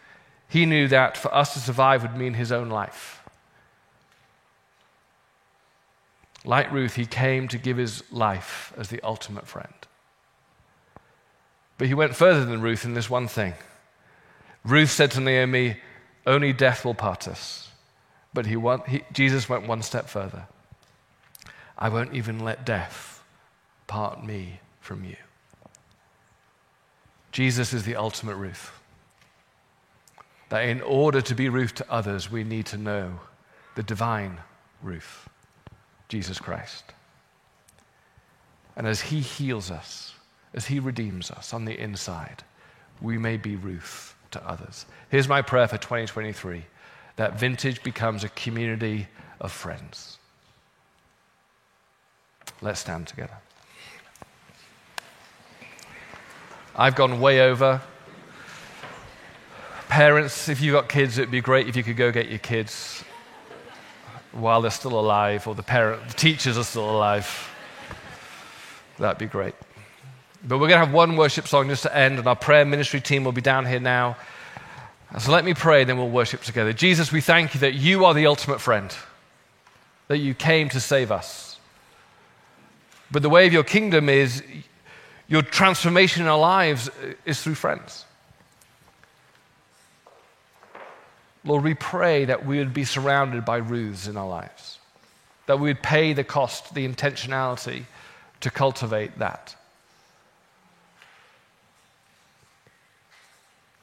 he 0.49 0.65
knew 0.65 0.89
that 0.89 1.17
for 1.17 1.35
us 1.35 1.53
to 1.55 1.59
survive 1.59 2.03
would 2.03 2.17
mean 2.17 2.35
his 2.35 2.53
own 2.53 2.69
life. 2.69 3.23
Like 6.45 6.71
Ruth, 6.71 6.95
he 6.95 7.05
came 7.05 7.49
to 7.49 7.59
give 7.59 7.77
his 7.77 8.03
life 8.13 8.73
as 8.77 8.89
the 8.89 9.03
ultimate 9.03 9.47
friend. 9.47 9.75
But 11.77 11.89
he 11.89 11.95
went 11.95 12.17
further 12.17 12.45
than 12.45 12.63
Ruth 12.63 12.85
in 12.85 12.95
this 12.95 13.11
one 13.11 13.29
thing. 13.29 13.55
Ruth 14.65 14.91
said 14.91 15.11
to 15.13 15.21
Naomi, 15.21 15.77
only 16.27 16.53
death 16.53 16.85
will 16.85 16.95
part 16.95 17.29
us. 17.29 17.69
But 18.35 18.47
he, 18.47 18.57
he, 18.87 19.03
Jesus 19.13 19.49
went 19.49 19.67
one 19.67 19.83
step 19.83 20.09
further. 20.09 20.47
I 21.77 21.89
won't 21.89 22.15
even 22.15 22.41
let 22.41 22.67
death 22.67 23.23
part 23.87 24.25
me 24.25 24.61
from 24.81 25.05
you. 25.05 25.17
Jesus 27.33 27.73
is 27.73 27.85
the 27.85 27.97
ultimate 27.97 28.37
Ruth. 28.37 28.73
That 30.49 30.69
in 30.69 30.81
order 30.81 31.21
to 31.21 31.35
be 31.35 31.49
Ruth 31.49 31.75
to 31.77 31.91
others, 31.91 32.31
we 32.31 32.43
need 32.43 32.67
to 32.67 32.77
know 32.77 33.21
the 33.75 33.83
divine 33.83 34.39
Ruth, 34.83 35.29
Jesus 36.09 36.39
Christ. 36.39 36.85
And 38.77 38.87
as 38.87 39.01
he 39.01 39.21
heals 39.21 39.71
us, 39.71 40.15
as 40.55 40.67
he 40.67 40.81
redeems 40.81 41.31
us 41.31 41.53
on 41.53 41.65
the 41.65 41.79
inside, 41.79 42.43
we 43.01 43.19
may 43.19 43.37
be 43.37 43.57
Ruth 43.57 44.15
to 44.31 44.49
others. 44.49 44.87
Here's 45.11 45.29
my 45.29 45.43
prayer 45.43 45.69
for 45.69 45.79
2023 45.79 46.65
that 47.17 47.39
Vintage 47.39 47.83
becomes 47.83 48.23
a 48.23 48.29
community 48.31 49.09
of 49.41 49.51
friends. 49.51 50.19
Let's 52.63 52.81
stand 52.81 53.09
together. 53.09 53.37
I've 56.77 56.95
gone 56.95 57.21
way 57.21 57.41
over. 57.41 57.81
Parents, 59.89 60.49
if 60.49 60.61
you've 60.61 60.75
got 60.75 60.89
kids, 60.89 61.19
it'd 61.19 61.31
be 61.31 61.41
great 61.41 61.67
if 61.67 61.75
you 61.75 61.83
could 61.83 61.97
go 61.97 62.13
get 62.13 62.29
your 62.29 62.39
kids 62.39 63.03
while 64.33 64.61
they're 64.61 64.71
still 64.71 64.99
alive, 64.99 65.47
or 65.49 65.55
the 65.55 65.63
parent, 65.63 66.07
the 66.07 66.15
teachers 66.15 66.57
are 66.59 66.65
still 66.65 66.89
alive. 66.89 67.51
That'd 68.99 69.19
be 69.19 69.27
great. 69.27 69.55
But 70.43 70.59
we're 70.59 70.69
going 70.69 70.81
to 70.81 70.87
have 70.87 70.93
one 70.95 71.17
worship 71.17 71.49
song 71.49 71.69
just 71.69 71.83
to 71.83 71.97
end, 71.97 72.19
and 72.19 72.27
our 72.27 72.37
prayer 72.37 72.65
ministry 72.65 73.01
team 73.01 73.25
will 73.25 73.33
be 73.33 73.41
down 73.41 73.67
here 73.67 73.81
now. 73.81 74.17
So 75.19 75.33
let 75.33 75.45
me 75.45 75.55
pray, 75.55 75.85
then 75.85 75.97
we'll 75.97 76.11
worship 76.11 76.43
together. 76.43 76.73
Jesus, 76.73 77.11
we 77.11 77.21
thank 77.21 77.55
you 77.55 77.61
that 77.61 77.75
you 77.75 78.05
are 78.05 78.15
the 78.15 78.27
ultimate 78.27 78.61
friend, 78.61 78.95
that 80.07 80.19
you 80.19 80.35
came 80.35 80.69
to 80.69 80.81
save 80.81 81.11
us. 81.11 81.59
But 83.11 83.23
the 83.23 83.31
way 83.31 83.47
of 83.47 83.53
your 83.53 83.65
kingdom 83.65 84.09
is 84.09 84.43
your 85.27 85.43
transformation 85.43 86.23
in 86.23 86.29
our 86.29 86.39
lives 86.39 86.91
is 87.25 87.43
through 87.43 87.55
friends. 87.55 88.05
Lord, 91.45 91.65
we 91.65 91.75
pray 91.75 92.27
that 92.27 92.45
we 92.45 92.59
would 92.59 92.75
be 92.75 92.85
surrounded 92.85 93.45
by 93.45 93.57
Ruths 93.57 94.07
in 94.07 94.17
our 94.17 94.29
lives, 94.29 94.79
that 95.47 95.59
we 95.59 95.71
would 95.71 95.83
pay 95.83 96.13
the 96.13 96.25
cost, 96.25 96.75
the 96.75 96.87
intentionality 96.87 97.85
to 98.41 98.51
cultivate 98.51 99.19
that. 99.19 99.55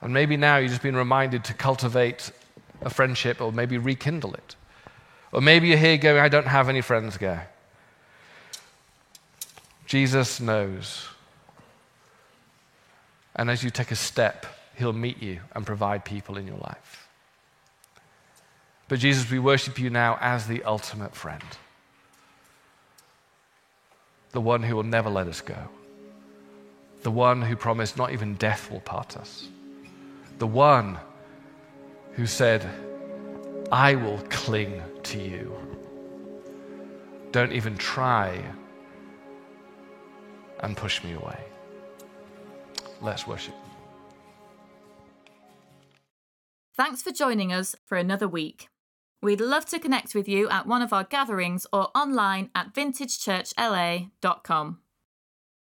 And 0.06 0.14
maybe 0.14 0.38
now 0.38 0.58
you've 0.58 0.70
just 0.70 0.84
been 0.84 0.96
reminded 0.96 1.44
to 1.46 1.56
cultivate 1.56 2.30
a 2.84 2.92
friendship 2.92 3.42
or 3.42 3.52
maybe 3.52 3.80
rekindle 3.80 4.36
it. 4.36 4.56
Or 5.32 5.42
maybe 5.42 5.70
you're 5.70 5.80
here 5.80 5.98
going, 5.98 6.22
I 6.22 6.30
don't 6.30 6.46
have 6.46 6.70
any 6.70 6.82
friends, 6.82 7.18
Gary. 7.18 7.42
Jesus 9.88 10.40
knows. 10.40 11.08
And 13.36 13.50
as 13.50 13.64
you 13.64 13.72
take 13.72 13.90
a 13.90 13.96
step, 13.96 14.46
he'll 14.76 14.94
meet 14.94 15.24
you 15.24 15.40
and 15.56 15.66
provide 15.66 16.06
people 16.06 16.38
in 16.38 16.46
your 16.46 16.60
life. 16.60 17.08
But 18.88 19.00
Jesus, 19.00 19.32
we 19.32 19.40
worship 19.40 19.80
you 19.80 19.90
now 19.90 20.20
as 20.22 20.46
the 20.46 20.62
ultimate 20.66 21.16
friend, 21.16 21.42
the 24.34 24.42
one 24.42 24.62
who 24.62 24.76
will 24.76 24.84
never 24.84 25.10
let 25.10 25.26
us 25.26 25.42
go, 25.42 25.58
the 27.02 27.10
one 27.10 27.42
who 27.42 27.56
promised 27.56 27.98
not 27.98 28.14
even 28.14 28.36
death 28.36 28.70
will 28.70 28.82
part 28.82 29.18
us, 29.18 29.48
the 30.38 30.48
one 30.48 30.98
who 32.14 32.26
said, 32.26 32.66
I 33.72 33.96
will 33.96 34.20
cling 34.30 34.82
to 35.04 35.20
you. 35.20 35.56
Don't 37.32 37.52
even 37.52 37.78
try 37.78 38.42
and 40.62 40.78
push 40.78 41.04
me 41.04 41.14
away. 41.14 41.44
Let's 43.02 43.28
worship. 43.28 43.56
Thanks 46.76 47.02
for 47.02 47.12
joining 47.12 47.52
us 47.54 47.76
for 47.86 47.98
another 47.98 48.28
week. 48.28 48.70
We'd 49.22 49.42
love 49.42 49.66
to 49.68 49.80
connect 49.80 50.14
with 50.14 50.28
you 50.28 50.50
at 50.50 50.68
one 50.68 50.82
of 50.82 50.92
our 50.94 51.04
gatherings 51.04 51.66
or 51.72 51.90
online 51.96 52.50
at 52.54 52.74
vintagechurchla.com. 52.74 54.80